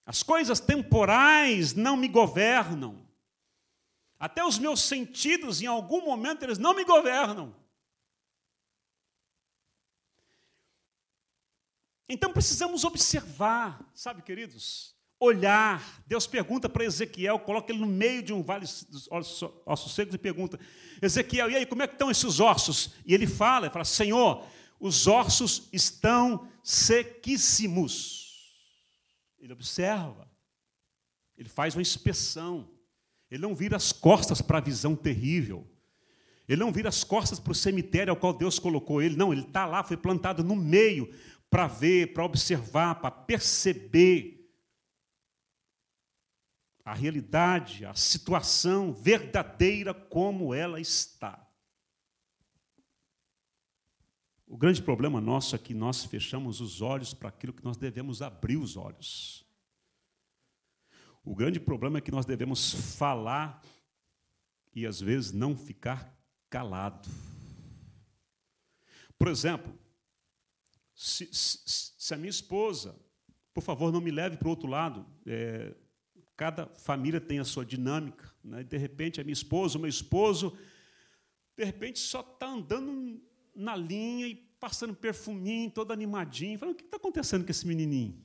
As 0.05 0.23
coisas 0.23 0.59
temporais 0.59 1.73
não 1.73 1.97
me 1.97 2.07
governam. 2.07 3.05
Até 4.19 4.43
os 4.45 4.57
meus 4.57 4.81
sentidos, 4.81 5.61
em 5.61 5.67
algum 5.67 6.05
momento, 6.05 6.43
eles 6.43 6.57
não 6.57 6.73
me 6.73 6.83
governam. 6.83 7.55
Então 12.07 12.31
precisamos 12.31 12.83
observar, 12.83 13.83
sabe, 13.93 14.21
queridos? 14.21 14.95
Olhar. 15.19 16.03
Deus 16.05 16.27
pergunta 16.27 16.69
para 16.69 16.85
Ezequiel, 16.85 17.39
coloca 17.39 17.71
ele 17.71 17.79
no 17.79 17.87
meio 17.87 18.21
de 18.21 18.31
um 18.31 18.43
vale 18.43 18.65
dos 18.89 19.07
ossos 19.09 19.95
secos 19.95 20.13
e 20.13 20.17
pergunta: 20.17 20.59
Ezequiel, 21.01 21.49
e 21.49 21.55
aí, 21.55 21.65
como 21.65 21.81
é 21.81 21.87
que 21.87 21.93
estão 21.93 22.11
esses 22.11 22.39
ossos? 22.39 22.95
E 23.05 23.13
ele 23.13 23.25
fala, 23.25 23.65
ele 23.65 23.73
fala: 23.73 23.85
Senhor, 23.85 24.45
os 24.79 25.07
ossos 25.07 25.67
estão 25.73 26.47
sequíssimos. 26.63 28.23
Ele 29.39 29.53
observa, 29.53 30.29
ele 31.37 31.49
faz 31.49 31.75
uma 31.75 31.81
inspeção, 31.81 32.69
ele 33.29 33.41
não 33.41 33.55
vira 33.55 33.75
as 33.75 33.91
costas 33.91 34.41
para 34.41 34.59
a 34.59 34.61
visão 34.61 34.95
terrível. 34.95 35.67
Ele 36.47 36.61
não 36.61 36.71
vira 36.71 36.89
as 36.89 37.03
costas 37.03 37.39
para 37.39 37.51
o 37.51 37.55
cemitério 37.55 38.11
ao 38.11 38.17
qual 38.17 38.31
Deus 38.31 38.59
colocou 38.59 39.01
ele. 39.01 39.15
Não, 39.15 39.33
ele 39.33 39.41
está 39.41 39.65
lá, 39.65 39.83
foi 39.83 39.97
plantado 39.97 40.43
no 40.43 40.55
meio 40.55 41.11
para 41.55 41.67
ver, 41.67 42.11
para 42.11 42.25
observar, 42.25 42.95
para 42.95 43.09
perceber 43.09 44.45
a 46.83 46.93
realidade, 46.93 47.85
a 47.85 47.93
situação 47.93 48.91
verdadeira 48.91 49.93
como 49.93 50.53
ela 50.53 50.81
está. 50.81 51.49
O 54.45 54.57
grande 54.57 54.83
problema 54.83 55.21
nosso 55.21 55.55
é 55.55 55.57
que 55.57 55.73
nós 55.73 56.03
fechamos 56.03 56.59
os 56.59 56.81
olhos 56.81 57.13
para 57.13 57.29
aquilo 57.29 57.53
que 57.53 57.63
nós 57.63 57.77
devemos 57.77 58.21
abrir 58.21 58.57
os 58.57 58.75
olhos. 58.75 59.47
O 61.23 61.33
grande 61.33 61.61
problema 61.61 61.99
é 61.99 62.01
que 62.01 62.11
nós 62.11 62.25
devemos 62.25 62.97
falar 62.97 63.63
e 64.73 64.85
às 64.85 64.99
vezes 64.99 65.31
não 65.31 65.55
ficar 65.55 66.13
calado. 66.49 67.09
Por 69.17 69.29
exemplo, 69.29 69.84
se, 70.95 71.27
se, 71.33 71.59
se, 71.97 72.13
a 72.13 72.17
minha 72.17 72.29
esposa, 72.29 72.95
por 73.53 73.61
favor, 73.61 73.91
não 73.91 73.99
me 73.99 74.11
leve 74.11 74.37
para 74.37 74.47
o 74.47 74.51
outro 74.51 74.67
lado, 74.67 75.05
é, 75.25 75.75
cada 76.37 76.67
família 76.67 77.19
tem 77.19 77.37
a 77.39 77.43
sua 77.43 77.65
dinâmica, 77.65 78.33
né? 78.43 78.63
de 78.63 78.77
repente 78.77 79.19
a 79.19 79.23
minha 79.23 79.33
esposa, 79.33 79.77
o 79.77 79.81
meu 79.81 79.89
esposo, 79.89 80.57
de 81.57 81.65
repente 81.65 81.99
só 81.99 82.21
está 82.21 82.47
andando 82.47 83.21
na 83.53 83.75
linha 83.75 84.27
e 84.27 84.35
passando 84.59 84.95
perfuminho, 84.95 85.69
todo 85.69 85.91
animadinho, 85.91 86.57
falando, 86.57 86.75
o 86.75 86.77
que 86.77 86.85
está 86.85 86.97
acontecendo 86.97 87.43
com 87.43 87.51
esse 87.51 87.67
menininho? 87.67 88.23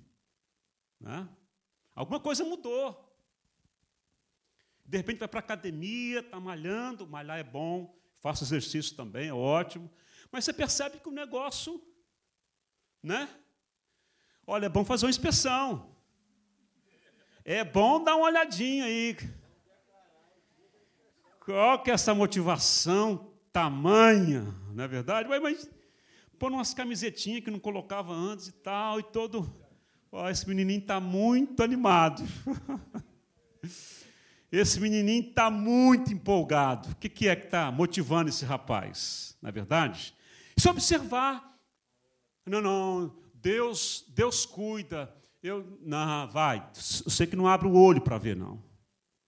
Né? 1.00 1.28
Alguma 1.94 2.20
coisa 2.20 2.44
mudou. 2.44 3.08
De 4.84 4.96
repente 4.96 5.18
vai 5.18 5.28
para 5.28 5.40
a 5.40 5.42
academia, 5.42 6.20
está 6.20 6.40
malhando, 6.40 7.06
malhar 7.06 7.38
é 7.38 7.44
bom, 7.44 7.96
faço 8.20 8.44
exercício 8.44 8.96
também, 8.96 9.28
é 9.28 9.34
ótimo, 9.34 9.90
mas 10.30 10.44
você 10.44 10.52
percebe 10.52 10.98
que 10.98 11.08
o 11.08 11.12
negócio 11.12 11.80
né? 13.02 13.28
Olha, 14.46 14.66
é 14.66 14.68
bom 14.68 14.84
fazer 14.84 15.06
uma 15.06 15.10
inspeção. 15.10 15.94
É 17.44 17.64
bom 17.64 18.02
dar 18.02 18.16
uma 18.16 18.26
olhadinha 18.26 18.84
aí. 18.84 19.16
Qual 21.40 21.82
que 21.82 21.90
é 21.90 21.94
essa 21.94 22.14
motivação 22.14 23.32
tamanha, 23.52 24.42
não 24.72 24.84
é 24.84 24.88
verdade? 24.88 25.28
Mas, 25.28 25.42
mas 25.42 25.70
pôr 26.38 26.52
umas 26.52 26.74
camisetinhas 26.74 27.42
que 27.42 27.50
não 27.50 27.58
colocava 27.58 28.12
antes 28.12 28.48
e 28.48 28.52
tal, 28.52 29.00
e 29.00 29.02
todo. 29.02 29.52
Ó, 30.12 30.28
esse 30.28 30.48
menininho 30.48 30.80
está 30.80 31.00
muito 31.00 31.62
animado. 31.62 32.22
Esse 34.52 34.80
menininho 34.80 35.28
está 35.28 35.48
muito 35.48 36.12
empolgado. 36.12 36.90
O 36.90 36.96
que, 36.96 37.08
que 37.08 37.28
é 37.28 37.36
que 37.36 37.44
está 37.44 37.70
motivando 37.70 38.28
esse 38.30 38.44
rapaz? 38.44 39.36
Na 39.40 39.50
é 39.50 39.52
verdade? 39.52 40.12
Isso 40.56 40.66
é 40.66 40.72
observar 40.72 41.49
não, 42.46 42.60
não, 42.60 43.22
Deus, 43.34 44.04
Deus 44.08 44.44
cuida. 44.44 45.14
Eu, 45.42 45.78
não, 45.80 46.28
vai. 46.28 46.68
Você 46.74 47.26
que 47.26 47.36
não 47.36 47.46
abre 47.46 47.66
o 47.66 47.74
olho 47.74 48.00
para 48.00 48.18
ver, 48.18 48.36
não. 48.36 48.62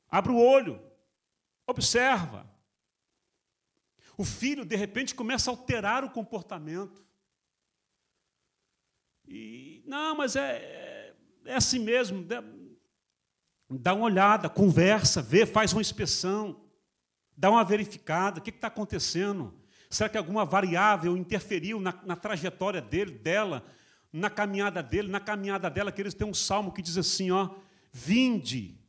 Abre 0.08 0.32
o 0.32 0.36
olho. 0.36 0.80
Observa. 1.66 2.50
O 4.16 4.24
filho, 4.24 4.64
de 4.64 4.76
repente, 4.76 5.14
começa 5.14 5.50
a 5.50 5.52
alterar 5.52 6.04
o 6.04 6.10
comportamento. 6.10 7.04
E, 9.26 9.82
não, 9.86 10.16
mas 10.16 10.36
é, 10.36 10.56
é, 10.56 11.14
é 11.46 11.54
assim 11.54 11.78
mesmo. 11.78 12.26
Dá 13.70 13.94
uma 13.94 14.04
olhada, 14.04 14.50
conversa, 14.50 15.22
vê, 15.22 15.46
faz 15.46 15.72
uma 15.72 15.80
inspeção, 15.80 16.62
dá 17.34 17.50
uma 17.50 17.64
verificada, 17.64 18.38
o 18.38 18.42
que 18.42 18.50
está 18.50 18.68
acontecendo? 18.68 19.61
Será 19.92 20.08
que 20.08 20.16
alguma 20.16 20.46
variável 20.46 21.18
interferiu 21.18 21.78
na, 21.78 21.92
na 22.06 22.16
trajetória 22.16 22.80
dele, 22.80 23.12
dela, 23.12 23.62
na 24.10 24.30
caminhada 24.30 24.82
dele? 24.82 25.08
Na 25.08 25.20
caminhada 25.20 25.68
dela, 25.68 25.92
que 25.92 26.00
eles 26.00 26.14
têm 26.14 26.26
um 26.26 26.32
salmo 26.32 26.72
que 26.72 26.80
diz 26.80 26.96
assim: 26.96 27.30
ó, 27.30 27.54
Vinde, 27.92 28.80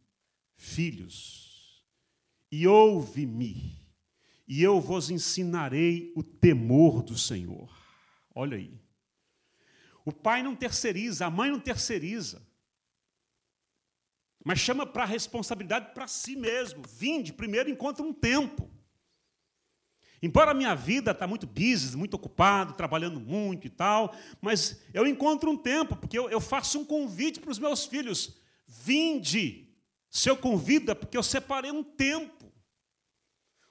filhos, 0.55 1.85
e 2.49 2.65
ouve-me, 2.65 3.85
e 4.47 4.63
eu 4.63 4.79
vos 4.79 5.09
ensinarei 5.09 6.13
o 6.15 6.23
temor 6.23 7.03
do 7.03 7.17
Senhor. 7.17 7.69
Olha 8.33 8.55
aí. 8.55 8.79
O 10.05 10.11
pai 10.13 10.41
não 10.41 10.55
terceiriza, 10.55 11.25
a 11.25 11.29
mãe 11.29 11.51
não 11.51 11.59
terceiriza. 11.59 12.41
mas 14.45 14.57
chama 14.57 14.85
para 14.85 15.03
a 15.03 15.07
responsabilidade 15.07 15.93
para 15.93 16.07
si 16.07 16.37
mesmo. 16.37 16.81
Vinde, 16.87 17.33
primeiro 17.33 17.69
encontra 17.69 18.01
um 18.01 18.13
tempo. 18.13 18.72
Embora 20.23 20.51
a 20.51 20.53
minha 20.53 20.73
vida 20.73 21.11
está 21.11 21.27
muito 21.27 21.45
busy, 21.45 21.97
muito 21.97 22.13
ocupado, 22.13 22.75
trabalhando 22.75 23.19
muito 23.19 23.67
e 23.67 23.69
tal, 23.69 24.15
mas 24.41 24.81
eu 24.93 25.05
encontro 25.05 25.51
um 25.51 25.57
tempo, 25.57 25.97
porque 25.97 26.17
eu, 26.17 26.29
eu 26.29 26.39
faço 26.39 26.79
um 26.79 26.85
convite 26.85 27.41
para 27.41 27.51
os 27.51 27.59
meus 27.59 27.85
filhos. 27.85 28.37
Vinde. 28.65 29.67
Se 30.09 30.29
eu 30.29 30.37
convido 30.37 30.91
é 30.91 30.95
porque 30.95 31.17
eu 31.17 31.23
separei 31.23 31.71
um 31.71 31.83
tempo. 31.83 32.49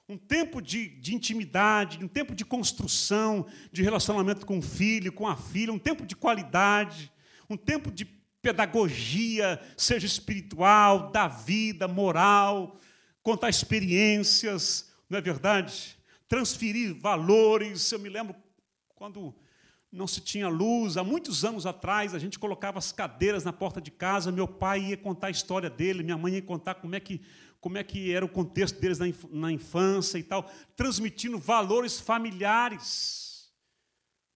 Um 0.07 0.15
tempo 0.15 0.61
de, 0.61 0.89
de 0.89 1.15
intimidade, 1.15 1.97
um 2.05 2.07
tempo 2.07 2.35
de 2.35 2.45
construção, 2.45 3.47
de 3.71 3.81
relacionamento 3.81 4.45
com 4.45 4.59
o 4.59 4.61
filho, 4.61 5.11
com 5.11 5.27
a 5.27 5.35
filha, 5.35 5.73
um 5.73 5.79
tempo 5.79 6.05
de 6.05 6.15
qualidade, 6.15 7.11
um 7.49 7.57
tempo 7.57 7.89
de 7.89 8.05
pedagogia, 8.43 9.59
seja 9.75 10.05
espiritual, 10.05 11.11
da 11.11 11.27
vida, 11.27 11.87
moral, 11.87 12.77
contar 13.23 13.49
experiências, 13.49 14.93
não 15.09 15.17
é 15.17 15.21
verdade? 15.21 15.97
Transferir 16.33 16.95
valores. 16.95 17.91
Eu 17.91 17.99
me 17.99 18.09
lembro 18.09 18.35
quando 18.95 19.35
não 19.91 20.07
se 20.07 20.19
tinha 20.19 20.47
luz, 20.47 20.97
há 20.97 21.03
muitos 21.03 21.45
anos 21.45 21.67
atrás, 21.67 22.15
a 22.15 22.17
gente 22.17 22.39
colocava 22.39 22.79
as 22.79 22.91
cadeiras 22.91 23.43
na 23.43 23.53
porta 23.53 23.79
de 23.79 23.91
casa, 23.91 24.31
meu 24.31 24.47
pai 24.47 24.79
ia 24.79 24.97
contar 24.97 25.27
a 25.27 25.29
história 25.29 25.69
dele, 25.69 26.01
minha 26.01 26.17
mãe 26.17 26.33
ia 26.33 26.41
contar 26.41 26.73
como 26.73 26.95
é 26.95 26.99
que, 26.99 27.21
como 27.61 27.77
é 27.77 27.83
que 27.83 28.11
era 28.11 28.25
o 28.25 28.27
contexto 28.27 28.79
deles 28.79 28.97
na 29.29 29.51
infância 29.51 30.17
e 30.17 30.23
tal, 30.23 30.49
transmitindo 30.75 31.37
valores 31.37 31.99
familiares. 31.99 33.53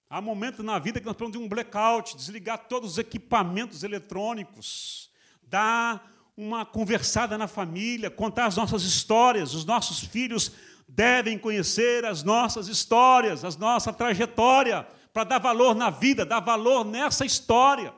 Há 0.07 0.21
momentos 0.21 0.63
na 0.63 0.77
vida 0.77 0.99
que 0.99 1.05
nós 1.07 1.15
precisamos 1.15 1.39
de 1.39 1.43
um 1.43 1.49
blackout, 1.49 2.15
desligar 2.15 2.67
todos 2.67 2.91
os 2.91 2.97
equipamentos 2.99 3.81
eletrônicos, 3.81 5.09
dar 5.41 6.13
uma 6.37 6.63
conversada 6.63 7.39
na 7.39 7.47
família, 7.47 8.11
contar 8.11 8.45
as 8.45 8.55
nossas 8.55 8.83
histórias. 8.83 9.55
Os 9.55 9.65
nossos 9.65 10.01
filhos 10.01 10.51
devem 10.87 11.37
conhecer 11.37 12.05
as 12.05 12.23
nossas 12.23 12.67
histórias, 12.67 13.43
a 13.43 13.49
nossa 13.59 13.91
trajetória, 13.91 14.87
para 15.11 15.23
dar 15.23 15.39
valor 15.39 15.75
na 15.75 15.89
vida, 15.89 16.25
dar 16.25 16.39
valor 16.39 16.85
nessa 16.85 17.25
história. 17.25 17.93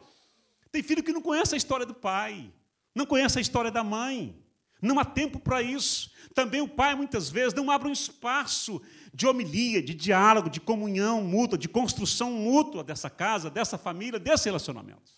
Tem 0.71 0.81
filho 0.81 1.03
que 1.03 1.11
não 1.11 1.21
conhece 1.21 1.53
a 1.53 1.57
história 1.57 1.85
do 1.85 1.93
pai, 1.93 2.51
não 2.95 3.05
conhece 3.05 3.37
a 3.37 3.41
história 3.41 3.69
da 3.71 3.83
mãe. 3.83 4.35
Não 4.81 4.97
há 4.97 5.05
tempo 5.05 5.39
para 5.39 5.61
isso. 5.61 6.11
Também 6.33 6.61
o 6.61 6.67
pai, 6.67 6.95
muitas 6.95 7.29
vezes, 7.29 7.53
não 7.53 7.69
abre 7.69 7.89
um 7.89 7.93
espaço 7.93 8.81
de 9.13 9.27
homilia, 9.27 9.81
de 9.81 9.93
diálogo, 9.93 10.49
de 10.49 10.61
comunhão 10.61 11.21
mútua, 11.21 11.57
de 11.57 11.67
construção 11.67 12.31
mútua 12.31 12.83
dessa 12.83 13.09
casa, 13.09 13.49
dessa 13.49 13.77
família, 13.77 14.19
desse 14.19 14.45
relacionamento. 14.45 15.11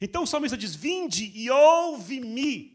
Então 0.00 0.22
o 0.22 0.26
salmista 0.26 0.56
diz: 0.56 0.74
Vinde 0.74 1.32
e 1.34 1.50
ouve-me. 1.50 2.73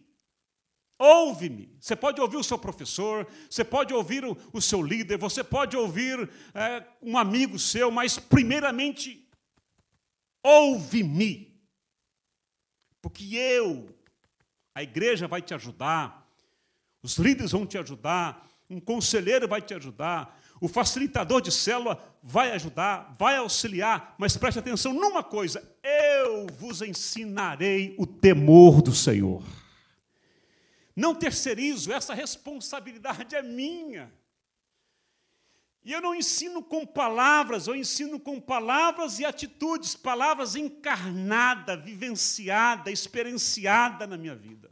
Ouve-me. 0.99 1.73
Você 1.79 1.95
pode 1.95 2.19
ouvir 2.19 2.35
o 2.35 2.43
seu 2.43 2.59
professor, 2.59 3.25
você 3.49 3.63
pode 3.63 3.93
ouvir 3.93 4.25
o, 4.25 4.37
o 4.51 4.61
seu 4.61 4.81
líder, 4.81 5.17
você 5.17 5.41
pode 5.41 5.77
ouvir 5.77 6.29
é, 6.53 6.83
um 7.01 7.17
amigo 7.17 7.57
seu, 7.57 7.89
mas, 7.89 8.19
primeiramente, 8.19 9.25
ouve-me. 10.43 11.57
Porque 13.01 13.33
eu, 13.33 13.95
a 14.75 14.83
igreja 14.83 15.25
vai 15.25 15.41
te 15.41 15.53
ajudar, 15.53 16.29
os 17.01 17.17
líderes 17.17 17.53
vão 17.53 17.65
te 17.65 17.77
ajudar, 17.77 18.45
um 18.69 18.81
conselheiro 18.81 19.47
vai 19.47 19.61
te 19.61 19.73
ajudar, 19.73 20.37
o 20.59 20.67
facilitador 20.67 21.41
de 21.41 21.49
célula 21.49 21.97
vai 22.21 22.51
ajudar, 22.51 23.15
vai 23.17 23.37
auxiliar, 23.37 24.15
mas 24.17 24.35
preste 24.35 24.59
atenção 24.59 24.93
numa 24.93 25.23
coisa: 25.23 25.63
eu 25.81 26.47
vos 26.47 26.81
ensinarei 26.81 27.95
o 27.97 28.05
temor 28.05 28.81
do 28.81 28.93
Senhor. 28.93 29.41
Não 30.99 31.15
terceirizo, 31.15 31.93
essa 31.93 32.13
responsabilidade 32.13 33.33
é 33.33 33.41
minha. 33.41 34.13
E 35.81 35.93
eu 35.93 36.01
não 36.01 36.13
ensino 36.13 36.61
com 36.61 36.85
palavras, 36.85 37.67
eu 37.67 37.75
ensino 37.75 38.19
com 38.19 38.37
palavras 38.37 39.17
e 39.17 39.23
atitudes, 39.23 39.95
palavras 39.95 40.57
encarnada, 40.57 41.77
vivenciada, 41.77 42.91
experienciada 42.91 44.05
na 44.05 44.17
minha 44.17 44.35
vida. 44.35 44.69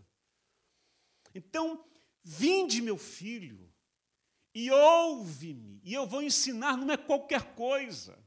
Então, 1.34 1.82
vinde, 2.22 2.82
meu 2.82 2.98
filho, 2.98 3.74
e 4.54 4.70
ouve-me, 4.70 5.80
e 5.82 5.94
eu 5.94 6.06
vou 6.06 6.22
ensinar, 6.22 6.76
não 6.76 6.92
é 6.92 6.98
qualquer 6.98 7.54
coisa. 7.56 8.22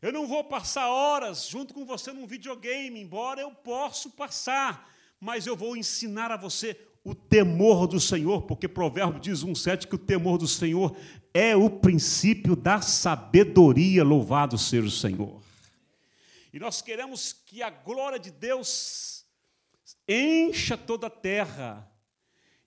Eu 0.00 0.12
não 0.12 0.28
vou 0.28 0.44
passar 0.44 0.88
horas 0.88 1.48
junto 1.48 1.74
com 1.74 1.84
você 1.84 2.12
num 2.12 2.28
videogame, 2.28 3.00
embora 3.00 3.40
eu 3.40 3.52
possa 3.52 4.08
passar, 4.10 4.88
mas 5.20 5.46
eu 5.46 5.56
vou 5.56 5.76
ensinar 5.76 6.30
a 6.30 6.36
você 6.36 6.76
o 7.04 7.14
temor 7.14 7.86
do 7.86 8.00
Senhor, 8.00 8.42
porque 8.42 8.66
Provérbio 8.66 9.20
diz 9.20 9.44
1,7 9.44 9.86
que 9.86 9.94
o 9.94 9.98
temor 9.98 10.38
do 10.38 10.48
Senhor 10.48 10.96
é 11.32 11.54
o 11.54 11.70
princípio 11.70 12.56
da 12.56 12.80
sabedoria, 12.80 14.02
louvado 14.02 14.58
seja 14.58 14.88
o 14.88 14.90
Senhor. 14.90 15.40
E 16.52 16.58
nós 16.58 16.82
queremos 16.82 17.32
que 17.32 17.62
a 17.62 17.70
glória 17.70 18.18
de 18.18 18.30
Deus 18.30 19.24
encha 20.08 20.76
toda 20.76 21.06
a 21.06 21.10
terra, 21.10 21.88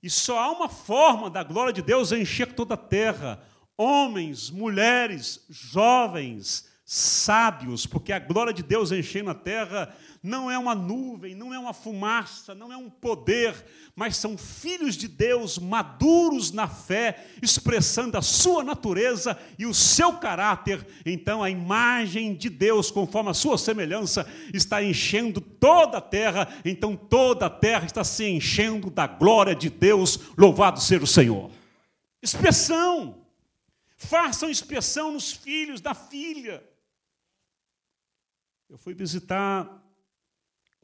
e 0.02 0.10
só 0.10 0.40
há 0.40 0.52
uma 0.52 0.70
forma 0.70 1.30
da 1.30 1.44
glória 1.44 1.74
de 1.74 1.82
Deus 1.82 2.12
encher 2.14 2.54
toda 2.54 2.76
a 2.76 2.78
terra: 2.78 3.44
homens, 3.76 4.50
mulheres, 4.50 5.44
jovens, 5.50 6.70
sábios, 6.86 7.86
porque 7.86 8.14
a 8.14 8.20
glória 8.20 8.54
de 8.54 8.64
Deus 8.64 8.92
enchendo 8.92 9.32
a 9.32 9.36
terra 9.36 9.94
não 10.22 10.52
é 10.52 10.58
uma 10.58 10.76
nuvem, 10.76 11.34
não 11.34 11.54
é 11.54 11.60
uma 11.60 11.74
fumaça, 11.74 12.54
não 12.54 12.74
é 12.74 12.78
um 12.78 12.90
poder, 12.90 13.66
mas 13.96 14.18
são 14.18 14.38
filhos 14.38 14.98
de 14.98 15.08
Deus 15.08 15.58
maduros 15.58 16.52
na 16.52 16.68
fé, 16.68 17.26
expressando 17.42 18.18
a 18.18 18.22
sua 18.22 18.64
natureza 18.64 19.40
e 19.58 19.66
o 19.66 19.74
seu 19.74 20.14
caráter. 20.18 20.86
Então, 21.06 21.42
a 21.42 21.50
imagem 21.50 22.36
de 22.36 22.50
Deus, 22.50 22.92
conforme 22.92 23.30
a 23.30 23.34
sua 23.34 23.58
semelhança, 23.58 24.30
está 24.54 24.84
enchendo 24.84 25.40
toda 25.40 26.00
a 26.00 26.02
terra. 26.02 26.48
Então, 26.66 26.98
toda 26.98 27.46
a 27.46 27.50
terra 27.50 27.86
está 27.86 28.04
se 28.04 28.26
enchendo 28.26 28.90
da 28.90 29.08
glória 29.08 29.56
de 29.56 29.70
Deus. 29.70 30.20
Louvado 30.38 30.82
seja 30.82 31.04
o 31.04 31.08
Senhor. 31.08 31.50
Inspeção. 32.22 33.26
Façam 33.96 34.50
inspeção 34.50 35.14
nos 35.14 35.32
filhos, 35.32 35.80
da 35.80 35.94
filha. 35.94 36.64
Eu 38.70 38.78
fui 38.78 38.94
visitar 38.94 39.82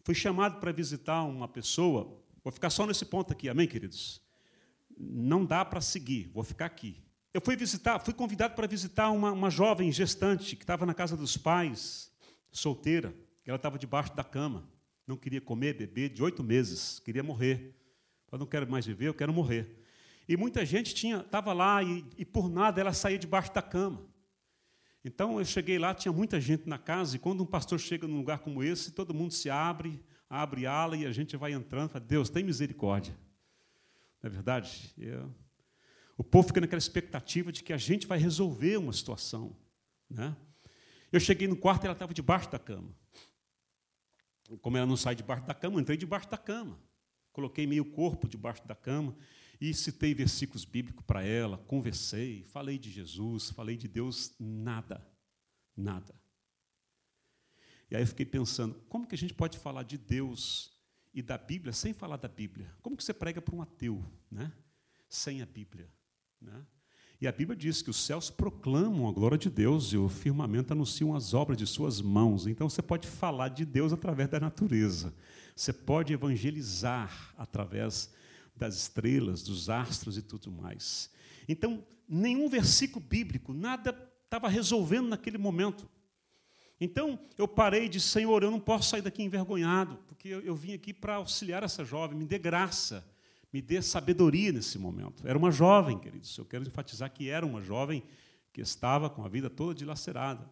Fui 0.05 0.13
chamado 0.13 0.59
para 0.59 0.71
visitar 0.71 1.23
uma 1.23 1.47
pessoa, 1.47 2.15
vou 2.43 2.53
ficar 2.53 2.69
só 2.69 2.85
nesse 2.85 3.03
ponto 3.03 3.33
aqui, 3.33 3.49
amém, 3.49 3.67
queridos? 3.67 4.21
Não 4.95 5.43
dá 5.43 5.65
para 5.65 5.81
seguir, 5.81 6.29
vou 6.31 6.43
ficar 6.43 6.67
aqui. 6.67 7.03
Eu 7.33 7.41
fui 7.41 7.55
visitar, 7.55 7.97
fui 7.97 8.13
convidado 8.13 8.53
para 8.53 8.67
visitar 8.67 9.09
uma, 9.09 9.31
uma 9.31 9.49
jovem 9.49 9.91
gestante 9.91 10.55
que 10.55 10.61
estava 10.61 10.85
na 10.85 10.93
casa 10.93 11.17
dos 11.17 11.35
pais, 11.37 12.11
solteira. 12.51 13.15
Ela 13.47 13.55
estava 13.55 13.79
debaixo 13.79 14.15
da 14.15 14.23
cama, 14.23 14.69
não 15.07 15.17
queria 15.17 15.41
comer, 15.41 15.73
beber, 15.73 16.09
de 16.09 16.21
oito 16.21 16.43
meses, 16.43 16.99
queria 16.99 17.23
morrer. 17.23 17.75
Eu 18.31 18.37
não 18.37 18.45
quero 18.45 18.69
mais 18.69 18.85
viver, 18.85 19.07
eu 19.07 19.13
quero 19.13 19.33
morrer. 19.33 19.83
E 20.29 20.37
muita 20.37 20.63
gente 20.63 20.93
tinha, 20.93 21.17
estava 21.17 21.51
lá 21.51 21.81
e, 21.81 22.05
e 22.15 22.23
por 22.23 22.47
nada 22.47 22.79
ela 22.79 22.93
saía 22.93 23.17
debaixo 23.17 23.51
da 23.51 23.61
cama. 23.63 24.05
Então 25.05 25.37
eu 25.37 25.45
cheguei 25.45 25.77
lá, 25.77 25.93
tinha 25.93 26.11
muita 26.11 26.41
gente 26.41 26.67
na 26.67 26.79
casa, 26.79 27.15
e 27.15 27.19
quando 27.19 27.43
um 27.43 27.45
pastor 27.45 27.79
chega 27.79 28.07
num 28.07 28.17
lugar 28.17 28.39
como 28.39 28.63
esse, 28.63 28.91
todo 28.91 29.13
mundo 29.13 29.31
se 29.31 29.51
abre, 29.51 30.03
abre 30.27 30.65
ala 30.65 30.97
e 30.97 31.05
a 31.05 31.11
gente 31.11 31.37
vai 31.37 31.53
entrando, 31.53 31.89
fala, 31.89 32.03
Deus, 32.03 32.27
tem 32.27 32.43
misericórdia. 32.43 33.15
Não 34.19 34.27
é 34.27 34.33
verdade? 34.33 34.91
Eu, 34.97 35.31
o 36.17 36.23
povo 36.23 36.47
fica 36.47 36.59
naquela 36.59 36.79
expectativa 36.79 37.51
de 37.51 37.63
que 37.63 37.71
a 37.71 37.77
gente 37.77 38.07
vai 38.07 38.17
resolver 38.17 38.77
uma 38.77 38.91
situação. 38.91 39.55
Né? 40.09 40.35
Eu 41.11 41.19
cheguei 41.19 41.47
no 41.47 41.55
quarto 41.55 41.83
e 41.83 41.85
ela 41.85 41.93
estava 41.93 42.11
debaixo 42.11 42.49
da 42.49 42.57
cama. 42.57 42.89
Como 44.59 44.75
ela 44.75 44.87
não 44.87 44.97
sai 44.97 45.13
debaixo 45.13 45.45
da 45.45 45.53
cama, 45.53 45.75
eu 45.75 45.81
entrei 45.81 45.97
debaixo 45.97 46.27
da 46.31 46.37
cama. 46.37 46.79
Coloquei 47.31 47.67
meio 47.67 47.85
corpo 47.85 48.27
debaixo 48.27 48.65
da 48.67 48.73
cama 48.73 49.15
e 49.59 49.73
citei 49.73 50.13
versículos 50.13 50.65
bíblicos 50.65 51.03
para 51.05 51.23
ela, 51.23 51.57
conversei, 51.57 52.43
falei 52.45 52.77
de 52.77 52.91
Jesus, 52.91 53.49
falei 53.49 53.77
de 53.77 53.87
Deus, 53.87 54.33
nada, 54.39 55.05
nada. 55.75 56.13
E 57.89 57.95
aí 57.95 58.01
eu 58.01 58.07
fiquei 58.07 58.25
pensando, 58.25 58.75
como 58.89 59.07
que 59.07 59.15
a 59.15 59.17
gente 59.17 59.33
pode 59.33 59.57
falar 59.57 59.83
de 59.83 59.97
Deus 59.97 60.73
e 61.13 61.21
da 61.21 61.37
Bíblia 61.37 61.71
sem 61.71 61.93
falar 61.93 62.17
da 62.17 62.27
Bíblia? 62.27 62.73
Como 62.81 62.97
que 62.97 63.03
você 63.03 63.13
prega 63.13 63.41
para 63.41 63.55
um 63.55 63.61
ateu, 63.61 64.03
né? 64.29 64.51
Sem 65.07 65.41
a 65.41 65.45
Bíblia, 65.45 65.89
né? 66.41 66.65
E 67.21 67.27
a 67.27 67.31
Bíblia 67.31 67.55
diz 67.55 67.81
que 67.81 67.89
os 67.89 67.97
céus 67.97 68.29
proclamam 68.29 69.07
a 69.07 69.11
glória 69.11 69.37
de 69.37 69.49
Deus 69.49 69.93
e 69.93 69.97
o 69.97 70.09
firmamento 70.09 70.73
anunciam 70.73 71.15
as 71.15 71.33
obras 71.33 71.57
de 71.57 71.65
suas 71.65 72.01
mãos. 72.01 72.45
Então 72.45 72.69
você 72.69 72.81
pode 72.81 73.07
falar 73.07 73.49
de 73.49 73.65
Deus 73.65 73.93
através 73.93 74.29
da 74.29 74.39
natureza. 74.39 75.13
Você 75.55 75.71
pode 75.71 76.11
evangelizar 76.11 77.33
através 77.37 78.13
das 78.55 78.75
estrelas, 78.75 79.43
dos 79.43 79.69
astros 79.69 80.17
e 80.17 80.21
tudo 80.21 80.51
mais. 80.51 81.09
Então, 81.47 81.83
nenhum 82.07 82.47
versículo 82.49 83.03
bíblico, 83.05 83.53
nada 83.53 83.95
estava 84.23 84.47
resolvendo 84.47 85.07
naquele 85.07 85.37
momento. 85.37 85.89
Então, 86.79 87.19
eu 87.37 87.47
parei 87.47 87.85
e 87.85 87.89
disse, 87.89 88.07
Senhor, 88.07 88.43
eu 88.43 88.51
não 88.51 88.59
posso 88.59 88.89
sair 88.89 89.01
daqui 89.01 89.23
envergonhado, 89.23 89.97
porque 90.07 90.27
eu, 90.27 90.41
eu 90.41 90.55
vim 90.55 90.73
aqui 90.73 90.93
para 90.93 91.15
auxiliar 91.15 91.63
essa 91.63 91.85
jovem, 91.85 92.17
me 92.17 92.25
dê 92.25 92.37
graça, 92.37 93.05
me 93.51 93.61
dê 93.61 93.81
sabedoria 93.81 94.51
nesse 94.51 94.77
momento. 94.77 95.25
Era 95.25 95.37
uma 95.37 95.51
jovem, 95.51 95.97
queridos, 95.97 96.37
eu 96.37 96.45
quero 96.45 96.67
enfatizar 96.67 97.11
que 97.11 97.29
era 97.29 97.45
uma 97.45 97.61
jovem 97.61 98.03
que 98.51 98.61
estava 98.61 99.09
com 99.09 99.23
a 99.23 99.29
vida 99.29 99.49
toda 99.49 99.73
dilacerada. 99.73 100.49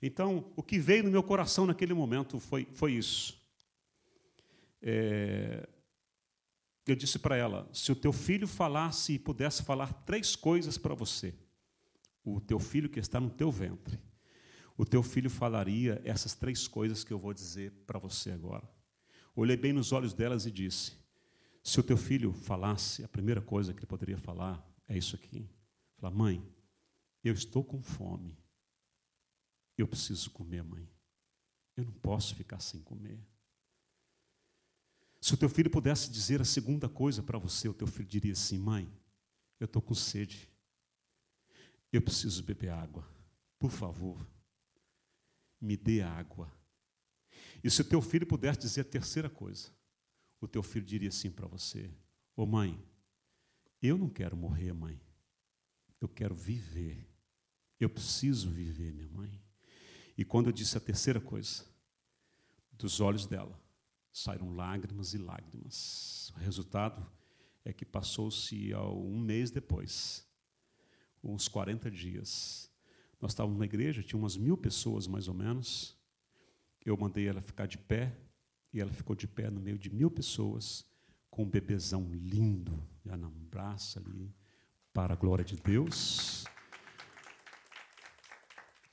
Então, 0.00 0.52
o 0.56 0.62
que 0.62 0.78
veio 0.78 1.04
no 1.04 1.10
meu 1.10 1.22
coração 1.22 1.66
naquele 1.66 1.94
momento 1.94 2.38
foi, 2.40 2.66
foi 2.72 2.92
isso. 2.92 3.40
É, 4.80 5.68
eu 6.92 6.96
disse 6.96 7.18
para 7.18 7.36
ela: 7.36 7.68
se 7.72 7.90
o 7.92 7.96
teu 7.96 8.12
filho 8.12 8.46
falasse 8.46 9.14
e 9.14 9.18
pudesse 9.18 9.62
falar 9.62 9.92
três 10.04 10.34
coisas 10.34 10.78
para 10.78 10.94
você, 10.94 11.34
o 12.24 12.40
teu 12.40 12.58
filho 12.58 12.88
que 12.88 13.00
está 13.00 13.20
no 13.20 13.30
teu 13.30 13.50
ventre, 13.50 13.98
o 14.76 14.84
teu 14.84 15.02
filho 15.02 15.28
falaria 15.28 16.00
essas 16.04 16.34
três 16.34 16.68
coisas 16.68 17.02
que 17.02 17.12
eu 17.12 17.18
vou 17.18 17.34
dizer 17.34 17.72
para 17.86 17.98
você 17.98 18.30
agora. 18.30 18.68
Olhei 19.34 19.56
bem 19.56 19.72
nos 19.72 19.92
olhos 19.92 20.12
delas 20.12 20.46
e 20.46 20.50
disse: 20.50 20.92
se 21.62 21.78
o 21.78 21.82
teu 21.82 21.96
filho 21.96 22.32
falasse, 22.32 23.04
a 23.04 23.08
primeira 23.08 23.42
coisa 23.42 23.72
que 23.74 23.80
ele 23.80 23.86
poderia 23.86 24.16
falar 24.16 24.64
é 24.86 24.96
isso 24.96 25.14
aqui. 25.14 25.48
Falar, 25.96 26.14
mãe, 26.14 26.42
eu 27.22 27.34
estou 27.34 27.62
com 27.62 27.82
fome. 27.82 28.38
Eu 29.76 29.86
preciso 29.86 30.30
comer, 30.30 30.62
mãe. 30.62 30.88
Eu 31.76 31.84
não 31.84 31.92
posso 31.92 32.34
ficar 32.34 32.60
sem 32.60 32.80
comer. 32.80 33.20
Se 35.28 35.34
o 35.34 35.36
teu 35.36 35.50
filho 35.50 35.68
pudesse 35.68 36.10
dizer 36.10 36.40
a 36.40 36.44
segunda 36.44 36.88
coisa 36.88 37.22
para 37.22 37.36
você, 37.36 37.68
o 37.68 37.74
teu 37.74 37.86
filho 37.86 38.08
diria 38.08 38.32
assim: 38.32 38.56
Mãe, 38.56 38.90
eu 39.60 39.66
estou 39.66 39.82
com 39.82 39.92
sede. 39.92 40.48
Eu 41.92 42.00
preciso 42.00 42.42
beber 42.42 42.70
água. 42.70 43.06
Por 43.58 43.70
favor, 43.70 44.26
me 45.60 45.76
dê 45.76 46.00
água. 46.00 46.50
E 47.62 47.70
se 47.70 47.82
o 47.82 47.84
teu 47.84 48.00
filho 48.00 48.26
pudesse 48.26 48.58
dizer 48.58 48.80
a 48.80 48.84
terceira 48.84 49.28
coisa, 49.28 49.68
o 50.40 50.48
teu 50.48 50.62
filho 50.62 50.86
diria 50.86 51.10
assim 51.10 51.30
para 51.30 51.46
você: 51.46 51.90
Ô 52.34 52.44
oh, 52.44 52.46
mãe, 52.46 52.82
eu 53.82 53.98
não 53.98 54.08
quero 54.08 54.34
morrer, 54.34 54.72
mãe. 54.72 54.98
Eu 56.00 56.08
quero 56.08 56.34
viver. 56.34 57.06
Eu 57.78 57.90
preciso 57.90 58.48
viver, 58.48 58.94
minha 58.94 59.10
mãe. 59.10 59.38
E 60.16 60.24
quando 60.24 60.46
eu 60.46 60.52
disse 60.54 60.78
a 60.78 60.80
terceira 60.80 61.20
coisa, 61.20 61.66
dos 62.72 62.98
olhos 62.98 63.26
dela 63.26 63.67
saíram 64.18 64.54
lágrimas 64.54 65.14
e 65.14 65.18
lágrimas. 65.18 66.32
O 66.36 66.38
resultado 66.40 67.06
é 67.64 67.72
que 67.72 67.84
passou-se 67.84 68.74
um 68.74 69.18
mês 69.20 69.50
depois, 69.50 70.26
uns 71.22 71.46
40 71.46 71.90
dias. 71.90 72.70
Nós 73.20 73.32
estávamos 73.32 73.58
na 73.58 73.64
igreja, 73.64 74.02
tinha 74.02 74.18
umas 74.18 74.36
mil 74.36 74.56
pessoas 74.56 75.06
mais 75.06 75.28
ou 75.28 75.34
menos. 75.34 75.96
Eu 76.84 76.96
mandei 76.96 77.28
ela 77.28 77.40
ficar 77.40 77.66
de 77.66 77.78
pé, 77.78 78.16
e 78.72 78.80
ela 78.80 78.92
ficou 78.92 79.14
de 79.14 79.26
pé 79.26 79.50
no 79.50 79.60
meio 79.60 79.78
de 79.78 79.90
mil 79.90 80.10
pessoas, 80.10 80.84
com 81.30 81.42
um 81.42 81.48
bebezão 81.48 82.08
lindo, 82.12 82.82
já 83.04 83.16
na 83.16 83.30
ali, 83.96 84.34
para 84.92 85.14
a 85.14 85.16
glória 85.16 85.44
de 85.44 85.56
Deus. 85.56 86.44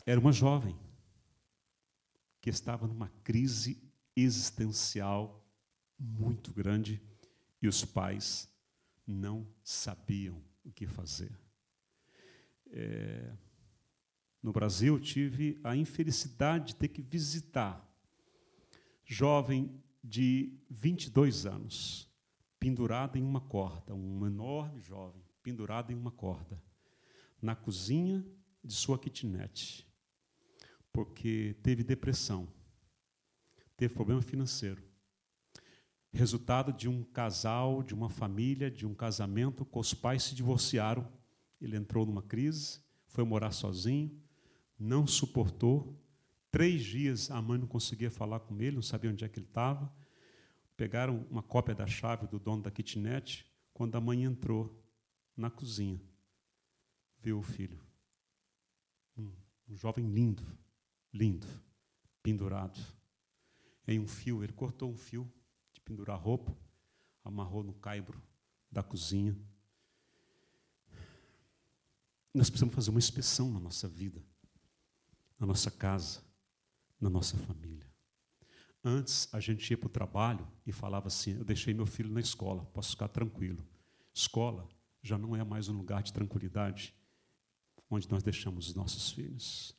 Era 0.05 0.19
uma 0.19 0.31
jovem 0.31 0.77
que 2.41 2.49
estava 2.49 2.87
numa 2.87 3.09
crise 3.23 3.84
existencial 4.15 5.45
muito 5.99 6.53
grande 6.53 7.01
e 7.61 7.67
os 7.67 7.83
pais 7.83 8.49
não 9.05 9.47
sabiam 9.63 10.41
o 10.63 10.71
que 10.71 10.87
fazer. 10.87 11.31
É, 12.67 13.33
no 14.41 14.51
Brasil, 14.51 14.99
tive 14.99 15.59
a 15.63 15.75
infelicidade 15.75 16.67
de 16.67 16.75
ter 16.75 16.87
que 16.87 17.01
visitar 17.01 17.83
jovem 19.03 19.83
de 20.03 20.57
22 20.69 21.45
anos, 21.45 22.09
pendurado 22.59 23.17
em 23.17 23.23
uma 23.23 23.41
corda, 23.41 23.93
um 23.93 24.25
enorme 24.25 24.81
jovem, 24.81 25.23
pendurado 25.41 25.91
em 25.91 25.95
uma 25.95 26.11
corda, 26.11 26.61
na 27.41 27.55
cozinha 27.55 28.25
de 28.63 28.73
sua 28.73 28.97
kitnet 28.97 29.85
porque 30.95 31.57
teve 31.61 31.83
depressão, 31.83 32.47
teve 33.77 33.93
problema 33.93 34.21
financeiro. 34.21 34.81
Resultado 36.11 36.71
de 36.71 36.87
um 36.87 37.03
casal, 37.03 37.83
de 37.83 37.93
uma 37.93 38.09
família, 38.09 38.71
de 38.71 38.85
um 38.85 38.93
casamento, 38.93 39.65
com 39.65 39.79
os 39.79 39.93
pais 39.93 40.23
se 40.23 40.35
divorciaram. 40.35 41.05
Ele 41.59 41.75
entrou 41.75 42.05
numa 42.05 42.21
crise, 42.21 42.79
foi 43.07 43.25
morar 43.25 43.51
sozinho, 43.51 44.17
não 44.79 45.05
suportou. 45.05 46.01
Três 46.49 46.83
dias 46.83 47.29
a 47.29 47.41
mãe 47.41 47.59
não 47.59 47.67
conseguia 47.67 48.09
falar 48.09 48.39
com 48.39 48.59
ele, 48.61 48.77
não 48.77 48.81
sabia 48.81 49.11
onde 49.11 49.25
é 49.25 49.29
que 49.29 49.39
ele 49.39 49.45
estava. 49.45 49.93
Pegaram 50.77 51.25
uma 51.29 51.43
cópia 51.43 51.75
da 51.75 51.85
chave 51.85 52.27
do 52.27 52.39
dono 52.39 52.63
da 52.63 52.71
kitnet. 52.71 53.45
Quando 53.73 53.95
a 53.95 54.01
mãe 54.01 54.23
entrou 54.23 54.81
na 55.35 55.49
cozinha, 55.49 56.01
viu 57.19 57.39
o 57.39 57.43
filho. 57.43 57.81
Um, 59.17 59.33
um 59.67 59.75
jovem 59.75 60.07
lindo, 60.07 60.45
lindo, 61.13 61.47
pendurado 62.23 62.79
em 63.87 63.99
um 63.99 64.07
fio. 64.07 64.43
Ele 64.43 64.53
cortou 64.53 64.91
um 64.91 64.97
fio 64.97 65.31
de 65.73 65.81
pendurar 65.81 66.19
roupa, 66.19 66.55
amarrou 67.23 67.63
no 67.63 67.73
caibro 67.73 68.21
da 68.71 68.83
cozinha. 68.83 69.35
Nós 72.33 72.49
precisamos 72.49 72.75
fazer 72.75 72.89
uma 72.89 72.99
inspeção 72.99 73.49
na 73.51 73.59
nossa 73.59 73.87
vida, 73.87 74.21
na 75.39 75.47
nossa 75.47 75.71
casa, 75.71 76.21
na 76.99 77.09
nossa 77.09 77.37
família. 77.37 77.89
Antes 78.83 79.33
a 79.33 79.39
gente 79.39 79.69
ia 79.71 79.77
para 79.77 79.87
o 79.87 79.89
trabalho 79.89 80.47
e 80.65 80.71
falava 80.71 81.07
assim: 81.07 81.37
Eu 81.37 81.45
deixei 81.45 81.73
meu 81.73 81.85
filho 81.85 82.11
na 82.11 82.19
escola, 82.19 82.65
posso 82.65 82.91
ficar 82.91 83.07
tranquilo. 83.07 83.65
Escola 84.13 84.67
já 85.01 85.17
não 85.17 85.35
é 85.35 85.43
mais 85.43 85.69
um 85.69 85.77
lugar 85.77 86.03
de 86.03 86.11
tranquilidade 86.11 86.93
onde 87.89 88.09
nós 88.09 88.23
deixamos 88.23 88.69
os 88.69 88.75
nossos 88.75 89.11
filhos. 89.11 89.75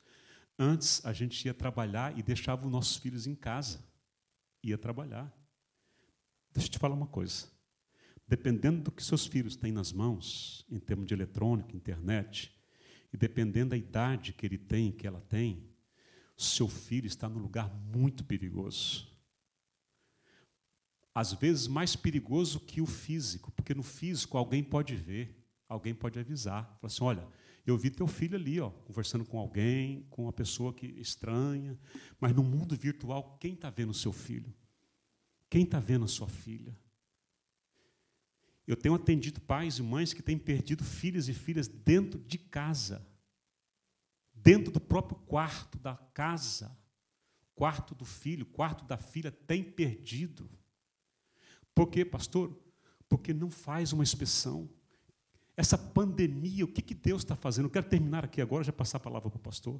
Antes 0.57 1.05
a 1.05 1.13
gente 1.13 1.45
ia 1.45 1.53
trabalhar 1.53 2.17
e 2.17 2.23
deixava 2.23 2.65
os 2.65 2.71
nossos 2.71 2.97
filhos 2.97 3.27
em 3.27 3.35
casa. 3.35 3.83
Ia 4.67 4.77
trabalhar. 4.77 5.33
Deixa 6.51 6.67
eu 6.67 6.71
te 6.71 6.77
falar 6.77 6.93
uma 6.93 7.07
coisa. 7.07 7.47
Dependendo 8.27 8.81
do 8.81 8.91
que 8.91 9.01
seus 9.01 9.25
filhos 9.25 9.55
têm 9.55 9.71
nas 9.71 9.93
mãos, 9.93 10.65
em 10.69 10.77
termos 10.77 11.05
de 11.05 11.13
eletrônica, 11.13 11.73
internet, 11.73 12.53
e 13.13 13.15
dependendo 13.15 13.69
da 13.69 13.77
idade 13.77 14.33
que 14.33 14.45
ele 14.45 14.57
tem, 14.57 14.91
que 14.91 15.07
ela 15.07 15.21
tem, 15.21 15.65
seu 16.35 16.67
filho 16.67 17.07
está 17.07 17.29
num 17.29 17.39
lugar 17.39 17.73
muito 17.73 18.25
perigoso. 18.25 19.07
Às 21.15 21.31
vezes 21.31 21.67
mais 21.67 21.95
perigoso 21.95 22.59
que 22.59 22.81
o 22.81 22.85
físico, 22.85 23.49
porque 23.53 23.73
no 23.73 23.83
físico 23.83 24.37
alguém 24.37 24.61
pode 24.61 24.97
ver, 24.97 25.47
alguém 25.69 25.95
pode 25.95 26.19
avisar. 26.19 26.65
Fala 26.65 26.79
assim: 26.83 27.03
olha, 27.05 27.27
eu 27.69 27.77
vi 27.77 27.89
teu 27.89 28.07
filho 28.07 28.37
ali, 28.37 28.59
ó, 28.61 28.69
conversando 28.69 29.25
com 29.25 29.37
alguém, 29.37 30.03
com 30.09 30.23
uma 30.23 30.31
pessoa 30.31 30.73
que 30.73 30.85
estranha. 30.85 31.77
Mas 32.19 32.33
no 32.33 32.41
mundo 32.41 32.75
virtual, 32.77 33.37
quem 33.39 33.53
está 33.53 33.69
vendo 33.69 33.89
o 33.89 33.93
seu 33.93 34.13
filho? 34.13 34.53
Quem 35.49 35.63
está 35.63 35.77
vendo 35.79 36.05
a 36.05 36.07
sua 36.07 36.29
filha? 36.29 36.79
Eu 38.65 38.75
tenho 38.75 38.95
atendido 38.95 39.41
pais 39.41 39.79
e 39.79 39.83
mães 39.83 40.13
que 40.13 40.21
têm 40.21 40.37
perdido 40.37 40.83
filhos 40.83 41.27
e 41.27 41.33
filhas 41.33 41.67
dentro 41.67 42.19
de 42.21 42.37
casa, 42.37 43.05
dentro 44.33 44.71
do 44.71 44.79
próprio 44.79 45.17
quarto 45.19 45.77
da 45.77 45.95
casa. 45.95 46.77
Quarto 47.53 47.95
do 47.95 48.05
filho, 48.05 48.45
quarto 48.45 48.85
da 48.85 48.97
filha 48.97 49.31
tem 49.31 49.63
perdido. 49.63 50.49
Por 51.73 51.87
quê, 51.89 52.05
pastor? 52.05 52.57
Porque 53.09 53.33
não 53.33 53.49
faz 53.49 53.91
uma 53.91 54.03
inspeção 54.03 54.69
essa 55.57 55.75
pandemia, 55.75 56.63
o 56.63 56.67
que, 56.67 56.83
que 56.83 56.93
Deus 56.93 57.23
está 57.23 57.35
fazendo? 57.35 57.65
Eu 57.65 57.71
quero 57.71 57.89
terminar 57.89 58.23
aqui 58.23 58.39
agora, 58.39 58.63
já 58.63 58.71
passar 58.71 58.97
a 58.97 59.01
palavra 59.01 59.27
para 59.27 59.37
o 59.37 59.41
pastor. 59.41 59.75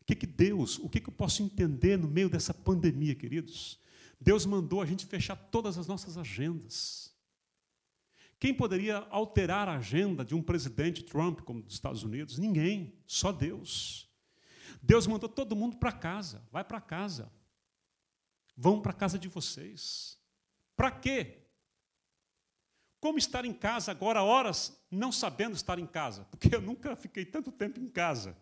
O 0.00 0.04
que, 0.06 0.14
que 0.16 0.26
Deus, 0.26 0.78
o 0.78 0.88
que, 0.88 0.98
que 0.98 1.10
eu 1.10 1.12
posso 1.12 1.42
entender 1.42 1.98
no 1.98 2.08
meio 2.08 2.30
dessa 2.30 2.54
pandemia, 2.54 3.14
queridos? 3.14 3.78
Deus 4.18 4.46
mandou 4.46 4.80
a 4.80 4.86
gente 4.86 5.04
fechar 5.04 5.36
todas 5.36 5.76
as 5.76 5.86
nossas 5.86 6.16
agendas. 6.16 7.14
Quem 8.38 8.54
poderia 8.54 8.96
alterar 9.10 9.68
a 9.68 9.76
agenda 9.76 10.24
de 10.24 10.34
um 10.34 10.42
presidente 10.42 11.04
Trump, 11.04 11.40
como 11.40 11.60
dos 11.60 11.74
Estados 11.74 12.02
Unidos? 12.02 12.38
Ninguém, 12.38 12.94
só 13.06 13.30
Deus. 13.30 14.08
Deus 14.82 15.06
mandou 15.06 15.28
todo 15.28 15.54
mundo 15.54 15.76
para 15.76 15.92
casa, 15.92 16.42
vai 16.50 16.64
para 16.64 16.80
casa. 16.80 17.30
Vão 18.56 18.80
para 18.80 18.94
casa 18.94 19.18
de 19.18 19.28
vocês. 19.28 20.18
Para 20.74 20.90
quê? 20.90 21.39
Como 23.00 23.18
estar 23.18 23.46
em 23.46 23.52
casa 23.52 23.90
agora, 23.90 24.22
horas, 24.22 24.78
não 24.90 25.10
sabendo 25.10 25.56
estar 25.56 25.78
em 25.78 25.86
casa? 25.86 26.26
Porque 26.30 26.54
eu 26.54 26.60
nunca 26.60 26.94
fiquei 26.94 27.24
tanto 27.24 27.50
tempo 27.50 27.80
em 27.80 27.88
casa. 27.88 28.36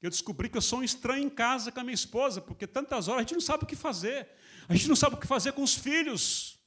Eu 0.00 0.08
descobri 0.08 0.48
que 0.48 0.56
eu 0.56 0.62
sou 0.62 0.80
um 0.80 0.82
estranho 0.82 1.24
em 1.24 1.30
casa 1.30 1.70
com 1.70 1.80
a 1.80 1.84
minha 1.84 1.94
esposa, 1.94 2.40
porque 2.40 2.66
tantas 2.66 3.06
horas 3.06 3.20
a 3.20 3.22
gente 3.22 3.34
não 3.34 3.40
sabe 3.40 3.64
o 3.64 3.66
que 3.66 3.76
fazer. 3.76 4.28
A 4.66 4.74
gente 4.74 4.88
não 4.88 4.96
sabe 4.96 5.16
o 5.16 5.18
que 5.18 5.26
fazer 5.26 5.52
com 5.52 5.62
os 5.62 5.74
filhos. 5.74 6.58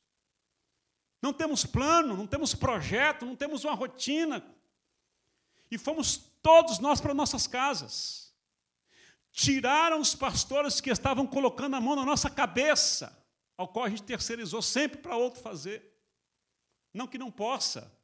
Não 1.21 1.33
temos 1.33 1.65
plano, 1.65 2.15
não 2.15 2.27
temos 2.27 2.53
projeto, 2.53 3.25
não 3.25 3.35
temos 3.35 3.63
uma 3.63 3.73
rotina. 3.73 4.45
E 5.69 5.77
fomos 5.79 6.17
todos 6.43 6.77
nós 6.77 7.01
para 7.01 7.13
nossas 7.13 7.47
casas. 7.47 8.31
Tiraram 9.31 9.99
os 9.99 10.13
pastores 10.13 10.79
que 10.79 10.91
estavam 10.91 11.25
colocando 11.25 11.75
a 11.75 11.81
mão 11.81 11.95
na 11.95 12.05
nossa 12.05 12.29
cabeça, 12.29 13.17
ao 13.55 13.67
qual 13.67 13.85
a 13.85 13.89
gente 13.89 14.03
terceirizou 14.03 14.61
sempre 14.61 14.99
para 14.99 15.15
outro 15.15 15.41
fazer. 15.41 15.96
Não 16.97 17.07
que 17.07 17.17
não 17.17 17.31
possa. 17.31 17.95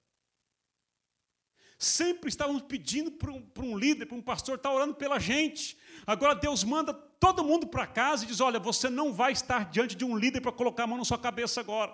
Sempre 1.77 2.29
estávamos 2.29 2.61
pedindo 2.61 3.11
para 3.11 3.31
um, 3.31 3.41
para 3.41 3.63
um 3.63 3.77
líder, 3.77 4.05
para 4.05 4.15
um 4.15 4.21
pastor, 4.21 4.55
estar 4.55 4.69
tá 4.69 4.75
orando 4.75 4.95
pela 4.95 5.19
gente. 5.19 5.77
Agora 6.07 6.35
Deus 6.35 6.63
manda 6.63 6.93
todo 6.93 7.43
mundo 7.43 7.67
para 7.67 7.87
casa 7.87 8.23
e 8.23 8.27
diz: 8.27 8.39
Olha, 8.39 8.59
você 8.59 8.89
não 8.89 9.11
vai 9.11 9.33
estar 9.33 9.69
diante 9.69 9.95
de 9.95 10.05
um 10.05 10.15
líder 10.15 10.39
para 10.39 10.51
colocar 10.51 10.83
a 10.83 10.87
mão 10.87 10.97
na 10.97 11.03
sua 11.03 11.17
cabeça 11.17 11.59
agora. 11.59 11.93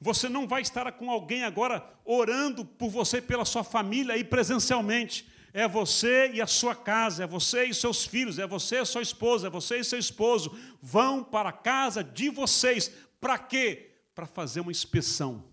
Você 0.00 0.28
não 0.28 0.48
vai 0.48 0.62
estar 0.62 0.90
com 0.92 1.10
alguém 1.10 1.44
agora 1.44 1.88
orando 2.04 2.64
por 2.64 2.90
você 2.90 3.18
e 3.18 3.22
pela 3.22 3.44
sua 3.44 3.62
família 3.62 4.14
aí 4.14 4.24
presencialmente. 4.24 5.28
É 5.52 5.68
você 5.68 6.32
e 6.34 6.42
a 6.42 6.48
sua 6.48 6.74
casa, 6.74 7.22
é 7.22 7.26
você 7.28 7.66
e 7.66 7.74
seus 7.74 8.04
filhos, 8.04 8.40
é 8.40 8.46
você 8.46 8.80
e 8.80 8.84
sua 8.84 9.02
esposa, 9.02 9.46
é 9.46 9.50
você 9.50 9.78
e 9.78 9.84
seu 9.84 9.98
esposo. 10.00 10.58
Vão 10.82 11.22
para 11.22 11.50
a 11.50 11.52
casa 11.52 12.02
de 12.02 12.28
vocês. 12.28 12.90
Para 13.20 13.38
quê? 13.38 13.93
Para 14.14 14.26
fazer 14.26 14.60
uma 14.60 14.70
inspeção. 14.70 15.52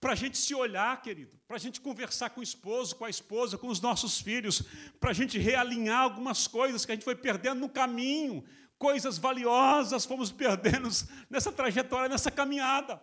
Para 0.00 0.12
a 0.12 0.16
gente 0.16 0.36
se 0.36 0.54
olhar, 0.54 1.00
querido, 1.00 1.38
para 1.46 1.56
a 1.56 1.60
gente 1.60 1.80
conversar 1.80 2.30
com 2.30 2.40
o 2.40 2.42
esposo, 2.42 2.94
com 2.96 3.06
a 3.06 3.10
esposa, 3.10 3.56
com 3.56 3.68
os 3.68 3.80
nossos 3.80 4.20
filhos, 4.20 4.62
para 5.00 5.10
a 5.10 5.14
gente 5.14 5.38
realinhar 5.38 6.02
algumas 6.02 6.46
coisas 6.46 6.84
que 6.84 6.92
a 6.92 6.94
gente 6.94 7.04
foi 7.04 7.16
perdendo 7.16 7.60
no 7.60 7.70
caminho, 7.70 8.44
coisas 8.78 9.16
valiosas 9.16 10.04
fomos 10.04 10.30
perdendo 10.30 10.88
nessa 11.30 11.50
trajetória, 11.50 12.08
nessa 12.08 12.30
caminhada. 12.30 13.02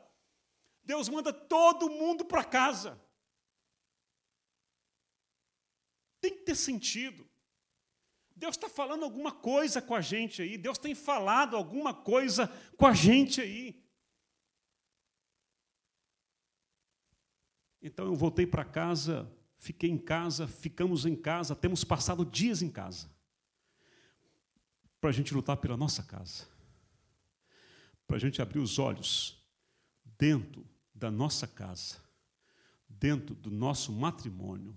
Deus 0.83 1.09
manda 1.09 1.31
todo 1.31 1.89
mundo 1.89 2.25
para 2.25 2.43
casa. 2.43 3.01
Tem 6.19 6.31
que 6.31 6.43
ter 6.43 6.55
sentido. 6.55 7.30
Deus 8.41 8.55
está 8.55 8.67
falando 8.67 9.03
alguma 9.03 9.31
coisa 9.31 9.79
com 9.79 9.93
a 9.93 10.01
gente 10.01 10.41
aí. 10.41 10.57
Deus 10.57 10.79
tem 10.79 10.95
falado 10.95 11.55
alguma 11.55 11.93
coisa 11.93 12.47
com 12.75 12.87
a 12.87 12.93
gente 12.93 13.39
aí. 13.39 13.79
Então 17.79 18.07
eu 18.07 18.15
voltei 18.15 18.47
para 18.47 18.65
casa, 18.65 19.31
fiquei 19.59 19.91
em 19.91 19.97
casa, 19.97 20.47
ficamos 20.47 21.05
em 21.05 21.15
casa, 21.15 21.55
temos 21.55 21.83
passado 21.83 22.25
dias 22.25 22.63
em 22.63 22.69
casa. 22.71 23.11
Para 24.99 25.11
a 25.11 25.13
gente 25.13 25.35
lutar 25.35 25.57
pela 25.57 25.77
nossa 25.77 26.01
casa. 26.01 26.47
Para 28.07 28.17
a 28.17 28.19
gente 28.19 28.41
abrir 28.41 28.57
os 28.57 28.79
olhos 28.79 29.39
dentro 30.17 30.67
da 30.95 31.11
nossa 31.11 31.45
casa, 31.45 31.97
dentro 32.89 33.35
do 33.35 33.51
nosso 33.51 33.91
matrimônio, 33.91 34.75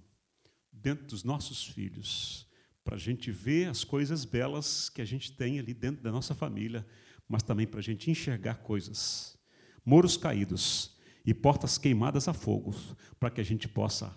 dentro 0.71 1.07
dos 1.07 1.25
nossos 1.25 1.65
filhos, 1.65 2.47
para 2.85 2.97
a 2.97 2.99
gente 2.99 3.31
ver 3.31 3.69
as 3.69 3.83
coisas 3.83 4.25
belas 4.25 4.91
que 4.91 5.01
a 5.01 5.05
gente 5.05 5.33
tem 5.33 5.59
ali 5.59 5.73
dentro 5.73 6.03
da 6.03 6.13
nossa 6.13 6.35
família, 6.35 6.87
mas 7.27 7.43
também 7.43 7.67
para 7.67 7.81
a 7.81 7.83
gente 7.83 8.11
enxergar 8.11 8.57
coisas, 8.57 9.39
muros 9.85 10.17
caídos 10.19 10.95
e 11.25 11.33
portas 11.33 11.79
queimadas 11.79 12.29
a 12.29 12.35
fogo, 12.35 12.75
para 13.19 13.31
que 13.31 13.41
a 13.41 13.45
gente 13.45 13.67
possa 13.67 14.15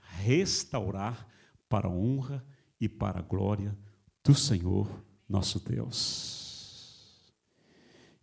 restaurar 0.00 1.28
para 1.68 1.86
a 1.86 1.90
honra 1.90 2.44
e 2.80 2.88
para 2.88 3.20
a 3.20 3.22
glória 3.22 3.78
do 4.24 4.34
Senhor 4.34 5.04
nosso 5.28 5.60
Deus. 5.60 7.32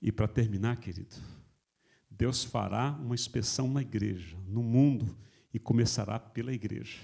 E 0.02 0.12
para 0.12 0.28
terminar, 0.28 0.78
querido, 0.78 1.16
Deus 2.12 2.43
fará 2.43 2.91
uma 2.91 3.16
inspeção 3.16 3.68
na 3.68 3.82
igreja, 3.82 4.38
no 4.46 4.62
mundo, 4.62 5.18
e 5.54 5.60
começará 5.60 6.20
pela 6.20 6.54
igreja. 6.54 7.00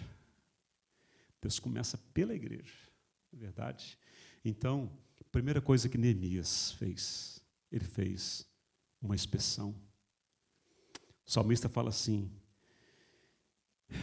Deus 1.41 1.59
começa 1.59 1.97
pela 2.13 2.35
igreja, 2.35 2.73
é 3.33 3.35
verdade? 3.35 3.97
Então, 4.45 4.95
a 5.19 5.23
primeira 5.31 5.61
coisa 5.61 5.89
que 5.89 5.97
Neemias 5.97 6.73
fez, 6.73 7.43
ele 7.71 7.85
fez 7.85 8.47
uma 9.01 9.15
inspeção. 9.15 9.75
O 11.25 11.31
salmista 11.31 11.67
fala 11.67 11.89
assim: 11.89 12.31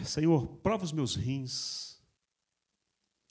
Senhor, 0.04 0.46
prova 0.58 0.84
os 0.84 0.92
meus 0.92 1.14
rins, 1.14 2.02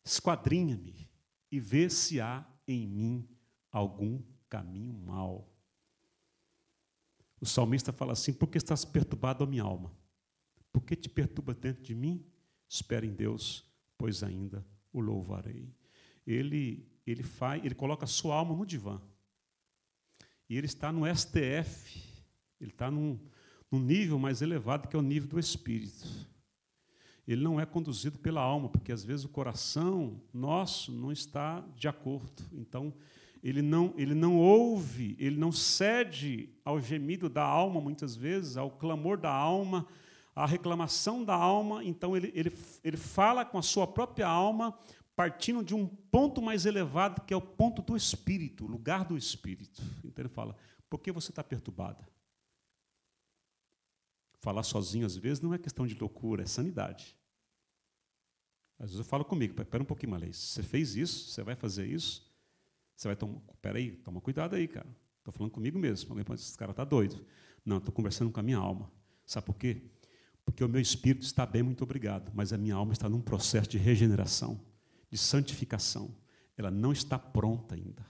esquadrinha-me 0.05 1.09
e 1.51 1.59
vê 1.59 1.89
se 1.89 2.21
há 2.21 2.47
em 2.67 2.87
mim 2.87 3.29
algum 3.71 4.21
caminho 4.49 4.93
mau. 4.93 5.53
O 7.39 7.45
salmista 7.45 7.91
fala 7.91 8.13
assim: 8.13 8.33
Por 8.33 8.47
que 8.47 8.57
estás 8.57 8.85
perturbado 8.85 9.43
a 9.43 9.47
minha 9.47 9.63
alma? 9.63 9.95
Por 10.71 10.81
que 10.81 10.95
te 10.95 11.09
perturba 11.09 11.53
dentro 11.53 11.83
de 11.83 11.93
mim? 11.93 12.25
Espera 12.69 13.05
em 13.05 13.13
Deus, 13.13 13.65
pois 13.97 14.23
ainda 14.23 14.65
o 14.93 14.99
louvarei. 14.99 15.73
Ele, 16.25 16.85
ele, 17.05 17.23
faz, 17.23 17.63
ele 17.63 17.75
coloca 17.75 18.05
a 18.05 18.07
sua 18.07 18.35
alma 18.35 18.55
no 18.55 18.65
divã. 18.65 19.01
E 20.49 20.57
ele 20.57 20.65
está 20.65 20.91
no 20.91 21.03
STF, 21.13 22.01
ele 22.59 22.71
está 22.71 22.89
num, 22.89 23.19
num 23.71 23.79
nível 23.79 24.17
mais 24.17 24.41
elevado, 24.41 24.87
que 24.87 24.95
é 24.95 24.99
o 24.99 25.01
nível 25.03 25.29
do 25.29 25.39
espírito. 25.39 26.07
Ele 27.27 27.43
não 27.43 27.59
é 27.59 27.65
conduzido 27.65 28.17
pela 28.19 28.41
alma, 28.41 28.69
porque 28.69 28.91
às 28.91 29.03
vezes 29.03 29.25
o 29.25 29.29
coração 29.29 30.21
nosso 30.33 30.91
não 30.93 31.11
está 31.11 31.59
de 31.75 31.87
acordo. 31.87 32.43
Então, 32.53 32.93
ele 33.43 33.61
não, 33.61 33.93
ele 33.97 34.15
não 34.15 34.37
ouve, 34.37 35.15
ele 35.19 35.37
não 35.37 35.51
cede 35.51 36.49
ao 36.63 36.79
gemido 36.79 37.27
da 37.27 37.43
alma, 37.43 37.81
muitas 37.81 38.15
vezes, 38.15 38.55
ao 38.55 38.71
clamor 38.71 39.17
da 39.17 39.31
alma, 39.31 39.85
a 40.37 40.45
reclamação 40.45 41.23
da 41.23 41.33
alma, 41.33 41.83
então 41.83 42.15
ele, 42.15 42.31
ele, 42.35 42.55
ele 42.83 42.95
fala 42.95 43.43
com 43.43 43.57
a 43.57 43.61
sua 43.63 43.87
própria 43.87 44.27
alma, 44.27 44.77
partindo 45.15 45.63
de 45.63 45.73
um 45.73 45.87
ponto 45.87 46.43
mais 46.43 46.67
elevado, 46.67 47.21
que 47.21 47.33
é 47.33 47.37
o 47.37 47.41
ponto 47.41 47.81
do 47.81 47.97
espírito, 47.97 48.65
o 48.65 48.67
lugar 48.67 49.03
do 49.03 49.17
espírito. 49.17 49.81
Então 50.05 50.21
ele 50.21 50.29
fala: 50.29 50.55
por 50.87 50.99
que 50.99 51.11
você 51.11 51.31
está 51.31 51.43
perturbada? 51.43 52.07
Falar 54.39 54.61
sozinho, 54.61 55.07
às 55.07 55.17
vezes, 55.17 55.41
não 55.41 55.55
é 55.55 55.57
questão 55.57 55.87
de 55.87 55.95
loucura, 55.95 56.43
é 56.43 56.45
sanidade. 56.45 57.17
Às 58.77 58.91
vezes 58.91 58.99
eu 58.99 59.05
falo 59.05 59.25
comigo, 59.25 59.59
espera 59.59 59.81
um 59.81 59.87
pouquinho, 59.87 60.11
Malês, 60.11 60.37
você 60.37 60.61
fez 60.61 60.95
isso, 60.95 61.31
você 61.31 61.41
vai 61.41 61.55
fazer 61.55 61.87
isso, 61.87 62.31
você 62.95 63.07
vai 63.07 63.15
tomar, 63.15 63.41
espera 63.55 63.79
aí, 63.79 63.93
toma 63.97 64.21
cuidado 64.21 64.55
aí, 64.55 64.67
cara. 64.67 64.87
Estou 65.17 65.33
falando 65.33 65.51
comigo 65.51 65.79
mesmo, 65.79 66.15
esse 66.31 66.55
cara 66.55 66.69
está 66.69 66.83
doido. 66.83 67.25
Não, 67.65 67.79
estou 67.79 67.91
conversando 67.91 68.31
com 68.31 68.39
a 68.39 68.43
minha 68.43 68.59
alma. 68.59 68.91
Sabe 69.25 69.47
por 69.47 69.55
quê? 69.55 69.81
Porque 70.47 70.63
o 70.63 70.69
meu 70.69 70.79
espírito 70.79 71.23
está 71.23 71.45
bem, 71.45 71.61
muito 71.61 71.83
obrigado, 71.83 72.31
mas 72.33 72.53
a 72.53 72.57
minha 72.57 72.73
alma 72.73 72.93
está 72.93 73.09
num 73.09 73.19
processo 73.19 73.69
de 73.69 73.77
regeneração, 73.77 74.57
de 75.11 75.17
santificação. 75.17 76.15
Ela 76.55 76.71
não 76.71 76.93
está 76.93 77.19
pronta 77.19 77.75
ainda. 77.75 78.03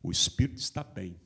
O 0.00 0.12
espírito 0.12 0.60
está 0.60 0.84
bem. 0.84 1.20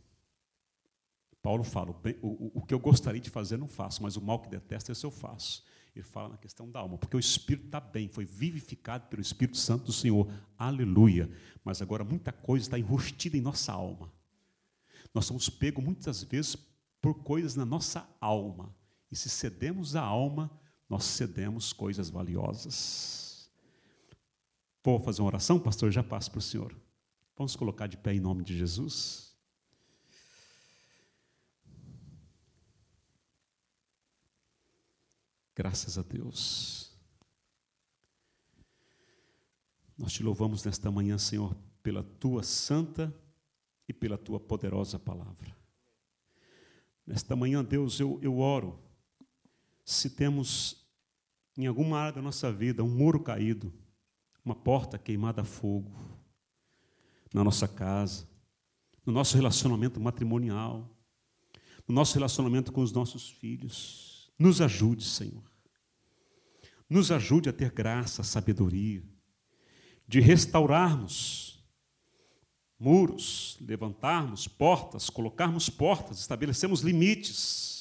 Paulo 1.43 1.63
fala: 1.63 1.91
o, 1.91 2.27
o, 2.27 2.53
o 2.55 2.63
que 2.63 2.73
eu 2.73 2.79
gostaria 2.79 3.21
de 3.21 3.29
fazer 3.29 3.59
não 3.59 3.69
faço, 3.69 4.03
mas 4.03 4.17
o 4.17 4.23
mal 4.23 4.41
que 4.41 4.49
detesto, 4.49 4.91
esse 4.91 5.05
eu 5.05 5.11
faço. 5.11 5.63
Ele 5.95 6.03
fala 6.03 6.31
na 6.31 6.39
questão 6.39 6.71
da 6.71 6.81
alma, 6.81 6.97
porque 6.97 7.17
o 7.17 7.21
espírito 7.21 7.67
está 7.67 7.79
bem, 7.79 8.09
foi 8.09 8.25
vivificado 8.25 9.07
pelo 9.09 9.21
Espírito 9.21 9.59
Santo 9.59 9.85
do 9.85 9.93
Senhor. 9.93 10.27
Aleluia. 10.57 11.31
Mas 11.63 11.83
agora 11.83 12.03
muita 12.03 12.33
coisa 12.33 12.65
está 12.65 12.79
enrustida 12.79 13.37
em 13.37 13.43
nossa 13.43 13.75
alma. 13.75 14.11
Nós 15.15 15.27
somos 15.27 15.51
pegos 15.51 15.85
muitas 15.85 16.23
vezes 16.23 16.57
por 16.99 17.23
coisas 17.23 17.55
na 17.55 17.67
nossa 17.67 18.09
alma 18.19 18.75
e 19.11 19.17
se 19.17 19.29
cedemos 19.29 19.95
a 19.95 20.03
alma, 20.03 20.51
nós 20.89 21.05
cedemos 21.05 21.73
coisas 21.73 22.11
valiosas. 22.11 23.51
Vou 24.83 25.01
fazer 25.01 25.21
uma 25.21 25.29
oração, 25.29 25.59
pastor? 25.59 25.91
Já 25.91 26.03
passo 26.03 26.31
para 26.31 26.39
o 26.39 26.43
senhor. 26.43 26.77
Vamos 27.37 27.57
colocar 27.57 27.87
de 27.87 27.97
pé 27.97 28.15
em 28.15 28.21
nome 28.21 28.45
de 28.45 28.57
Jesus. 28.57 29.37
Graças 35.55 35.99
a 35.99 36.03
Deus. 36.03 36.95
Nós 39.97 40.13
te 40.13 40.23
louvamos 40.23 40.63
nesta 40.65 40.91
manhã, 40.91 41.17
Senhor, 41.17 41.57
pela 41.83 42.03
tua 42.03 42.43
santa 42.43 43.15
e 43.89 43.93
pela 43.93 44.19
tua 44.19 44.39
poderosa 44.39 44.99
palavra. 44.99 45.57
Nesta 47.07 47.35
manhã, 47.35 47.65
Deus, 47.65 47.99
eu, 47.99 48.19
eu 48.23 48.39
oro 48.39 48.86
se 49.87 50.11
temos 50.11 50.85
em 51.57 51.67
alguma 51.67 51.99
área 51.99 52.15
da 52.15 52.23
nossa 52.23 52.53
vida 52.53 52.83
um 52.83 52.89
muro 52.89 53.21
caído, 53.21 53.73
uma 54.45 54.55
porta 54.55 54.99
queimada 54.99 55.43
a 55.43 55.45
fogo, 55.45 55.97
na 57.33 57.45
nossa 57.45 57.69
casa, 57.69 58.29
no 59.07 59.13
nosso 59.13 59.37
relacionamento 59.37 60.01
matrimonial, 60.01 60.91
no 61.87 61.95
nosso 61.95 62.15
relacionamento 62.15 62.73
com 62.73 62.83
os 62.83 62.91
nossos 62.91 63.31
filhos. 63.31 64.29
Nos 64.37 64.61
ajude, 64.61 65.05
Senhor. 65.05 65.45
Nos 66.91 67.13
ajude 67.13 67.49
a 67.49 67.53
ter 67.53 67.71
graça, 67.71 68.25
sabedoria, 68.25 69.05
de 70.07 70.21
restaurarmos 70.21 71.65
muros, 72.79 73.57
levantarmos 73.61 74.49
portas, 74.49 75.09
colocarmos 75.09 75.71
portas, 75.71 76.19
estabelecermos 76.19 76.81
limites 76.81 77.76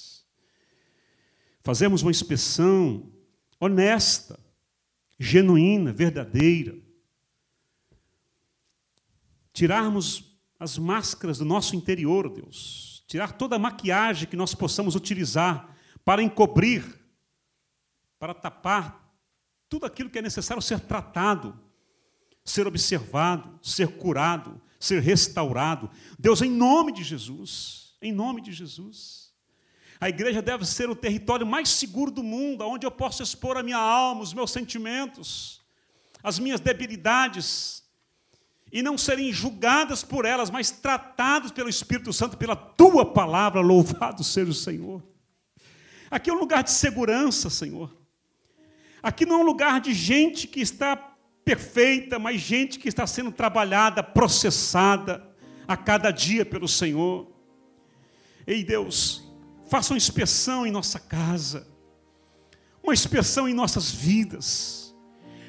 Fazemos 1.66 2.04
uma 2.04 2.12
inspeção 2.12 3.12
honesta, 3.60 4.40
genuína, 5.18 5.92
verdadeira. 5.92 6.78
Tirarmos 9.52 10.38
as 10.60 10.78
máscaras 10.78 11.40
do 11.40 11.46
nosso 11.46 11.76
interior, 11.76 12.30
Deus. 12.30 13.04
Tirar 13.08 13.32
toda 13.32 13.56
a 13.56 13.60
maquiagem 13.60 14.28
que 14.28 14.36
nós 14.36 14.54
possamos 14.54 14.94
utilizar 14.94 15.76
para 16.06 16.22
encobrir, 16.22 17.04
para 18.20 18.36
tapar 18.36 19.04
tudo 19.68 19.88
aquilo 19.88 20.12
que 20.12 20.20
é 20.20 20.22
necessário 20.22 20.62
ser 20.62 20.82
tratado, 20.82 21.60
ser 22.44 22.68
observado, 22.68 23.60
ser 23.64 23.98
curado, 23.98 24.62
ser 24.80 25.02
restaurado. 25.02 25.90
Deus, 26.20 26.44
em 26.44 26.52
nome 26.52 26.92
de 26.92 27.04
Jesus, 27.04 27.98
em 28.04 28.12
nome 28.12 28.40
de 28.40 28.52
Jesus. 28.52 29.25
A 30.00 30.10
igreja 30.10 30.42
deve 30.42 30.66
ser 30.66 30.90
o 30.90 30.96
território 30.96 31.46
mais 31.46 31.70
seguro 31.70 32.12
do 32.12 32.24
mundo, 32.24 32.66
onde 32.68 32.86
eu 32.86 32.92
posso 32.92 33.24
expor 33.24 33.58
a 33.58 33.64
minha 33.64 33.78
alma, 33.78 34.22
os 34.22 34.34
meus 34.34 34.52
sentimentos, 34.52 35.62
as 36.22 36.38
minhas 36.38 36.60
debilidades, 36.60 37.84
e 38.72 38.82
não 38.82 38.98
serem 38.98 39.32
julgadas 39.32 40.04
por 40.04 40.26
elas, 40.26 40.50
mas 40.50 40.70
tratadas 40.70 41.52
pelo 41.52 41.70
Espírito 41.70 42.12
Santo, 42.12 42.36
pela 42.36 42.56
tua 42.56 43.06
palavra. 43.06 43.62
Louvado 43.62 44.24
seja 44.24 44.52
o 44.52 44.54
Senhor. 44.54 45.02
Aqui 46.12 46.30
é 46.30 46.34
um 46.34 46.40
lugar 46.40 46.64
de 46.64 46.72
segurança, 46.72 47.50
Senhor. 47.50 47.96
Aqui 49.02 49.26
não 49.26 49.36
é 49.36 49.38
um 49.40 49.46
lugar 49.46 49.80
de 49.80 49.94
gente 49.94 50.48
que 50.48 50.60
está 50.60 50.96
perfeita, 51.46 52.18
mas 52.18 52.42
gente 52.42 52.80
que 52.80 52.90
está 52.90 53.06
sendo 53.06 53.32
trabalhada, 53.32 54.02
processada 54.02 55.24
a 55.68 55.78
cada 55.78 56.12
dia 56.12 56.46
pelo 56.46 56.68
Senhor. 56.68 57.32
Ei, 58.46 58.64
Deus, 58.64 59.25
faça 59.68 59.94
uma 59.94 59.98
inspeção 59.98 60.66
em 60.66 60.72
nossa 60.72 61.00
casa, 61.00 61.68
uma 62.84 62.94
inspeção 62.94 63.50
em 63.50 63.54
nossas 63.54 63.92
vidas, 63.92 64.96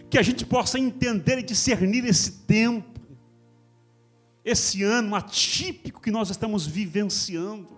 que 0.08 0.18
a 0.18 0.22
gente 0.22 0.46
possa 0.46 0.78
entender 0.78 1.38
e 1.38 1.42
discernir 1.42 2.04
esse 2.04 2.44
tempo, 2.44 3.00
esse 4.44 4.82
ano 4.82 5.14
atípico 5.14 6.00
que 6.00 6.10
nós 6.10 6.30
estamos 6.30 6.66
vivenciando, 6.66 7.76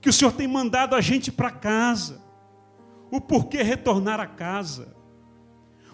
que 0.00 0.08
o 0.08 0.12
Senhor 0.12 0.32
tem 0.32 0.46
mandado 0.46 0.94
a 0.94 1.00
gente 1.00 1.32
para 1.32 1.50
casa, 1.50 2.22
o 3.10 3.20
porquê 3.20 3.62
retornar 3.62 4.20
a 4.20 4.26
casa, 4.26 4.94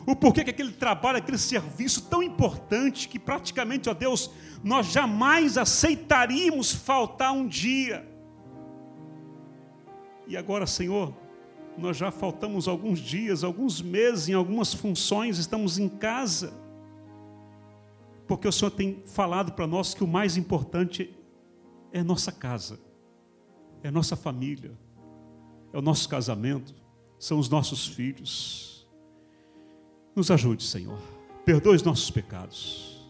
o 0.07 0.17
porquê 0.17 0.43
que 0.43 0.51
aquele 0.51 0.73
trabalho, 0.73 1.19
aquele 1.19 1.39
serviço 1.39 2.03
tão 2.03 2.23
importante 2.23 3.09
que 3.09 3.19
praticamente, 3.19 3.89
ó 3.89 3.95
Deus, 3.95 4.31
nós 4.65 4.87
jamais 4.87 5.57
aceitaríamos 5.57 6.73
faltar 6.73 7.33
um 7.33 7.47
dia. 7.47 8.10
E 10.31 10.37
agora, 10.37 10.65
Senhor, 10.65 11.13
nós 11.77 11.97
já 11.97 12.13
faltamos 12.13 12.69
alguns 12.69 13.01
dias, 13.01 13.43
alguns 13.43 13.83
meses 13.83 14.29
em 14.29 14.33
algumas 14.33 14.73
funções, 14.73 15.39
estamos 15.39 15.77
em 15.77 15.89
casa. 15.89 16.55
Porque 18.29 18.47
o 18.47 18.53
Senhor 18.53 18.71
tem 18.71 19.03
falado 19.07 19.51
para 19.51 19.67
nós 19.67 19.93
que 19.93 20.05
o 20.05 20.07
mais 20.07 20.37
importante 20.37 21.13
é 21.93 22.01
nossa 22.01 22.31
casa, 22.31 22.79
é 23.83 23.91
nossa 23.91 24.15
família, 24.15 24.71
é 25.73 25.79
o 25.79 25.83
nosso 25.83 26.09
casamento, 26.09 26.77
são 27.19 27.37
os 27.37 27.49
nossos 27.49 27.89
filhos. 27.89 28.89
Nos 30.15 30.31
ajude, 30.31 30.63
Senhor. 30.63 31.01
Perdoe 31.45 31.75
os 31.75 31.83
nossos 31.83 32.09
pecados, 32.09 33.05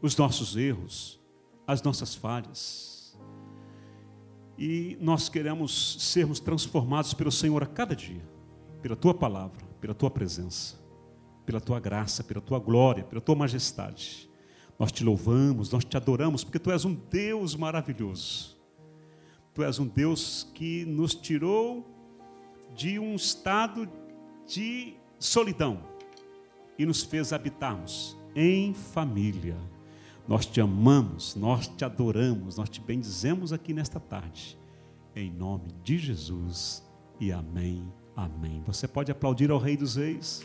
os 0.00 0.16
nossos 0.16 0.56
erros, 0.56 1.20
as 1.66 1.82
nossas 1.82 2.14
falhas. 2.14 2.91
E 4.58 4.96
nós 5.00 5.28
queremos 5.28 5.96
sermos 6.00 6.38
transformados 6.38 7.14
pelo 7.14 7.32
Senhor 7.32 7.62
a 7.62 7.66
cada 7.66 7.96
dia, 7.96 8.22
pela 8.80 8.94
tua 8.94 9.14
palavra, 9.14 9.64
pela 9.80 9.94
tua 9.94 10.10
presença, 10.10 10.76
pela 11.46 11.60
tua 11.60 11.80
graça, 11.80 12.22
pela 12.22 12.40
tua 12.40 12.58
glória, 12.58 13.04
pela 13.04 13.20
tua 13.20 13.34
majestade. 13.34 14.28
Nós 14.78 14.92
te 14.92 15.04
louvamos, 15.04 15.70
nós 15.70 15.84
te 15.84 15.96
adoramos, 15.96 16.44
porque 16.44 16.58
tu 16.58 16.70
és 16.70 16.84
um 16.84 16.94
Deus 16.94 17.54
maravilhoso. 17.54 18.56
Tu 19.54 19.62
és 19.62 19.78
um 19.78 19.86
Deus 19.86 20.50
que 20.54 20.84
nos 20.84 21.14
tirou 21.14 21.86
de 22.74 22.98
um 22.98 23.14
estado 23.14 23.88
de 24.46 24.94
solidão 25.18 25.80
e 26.78 26.86
nos 26.86 27.02
fez 27.02 27.32
habitarmos 27.32 28.16
em 28.34 28.72
família. 28.72 29.56
Nós 30.26 30.46
te 30.46 30.60
amamos, 30.60 31.34
nós 31.34 31.66
te 31.66 31.84
adoramos, 31.84 32.56
nós 32.56 32.68
te 32.68 32.80
bendizemos 32.80 33.52
aqui 33.52 33.74
nesta 33.74 33.98
tarde. 33.98 34.58
Em 35.14 35.30
nome 35.30 35.68
de 35.82 35.98
Jesus 35.98 36.82
e 37.20 37.32
amém, 37.32 37.92
amém. 38.16 38.62
Você 38.66 38.86
pode 38.86 39.10
aplaudir 39.10 39.50
ao 39.50 39.58
Rei 39.58 39.76
dos 39.76 39.96
Reis. 39.96 40.44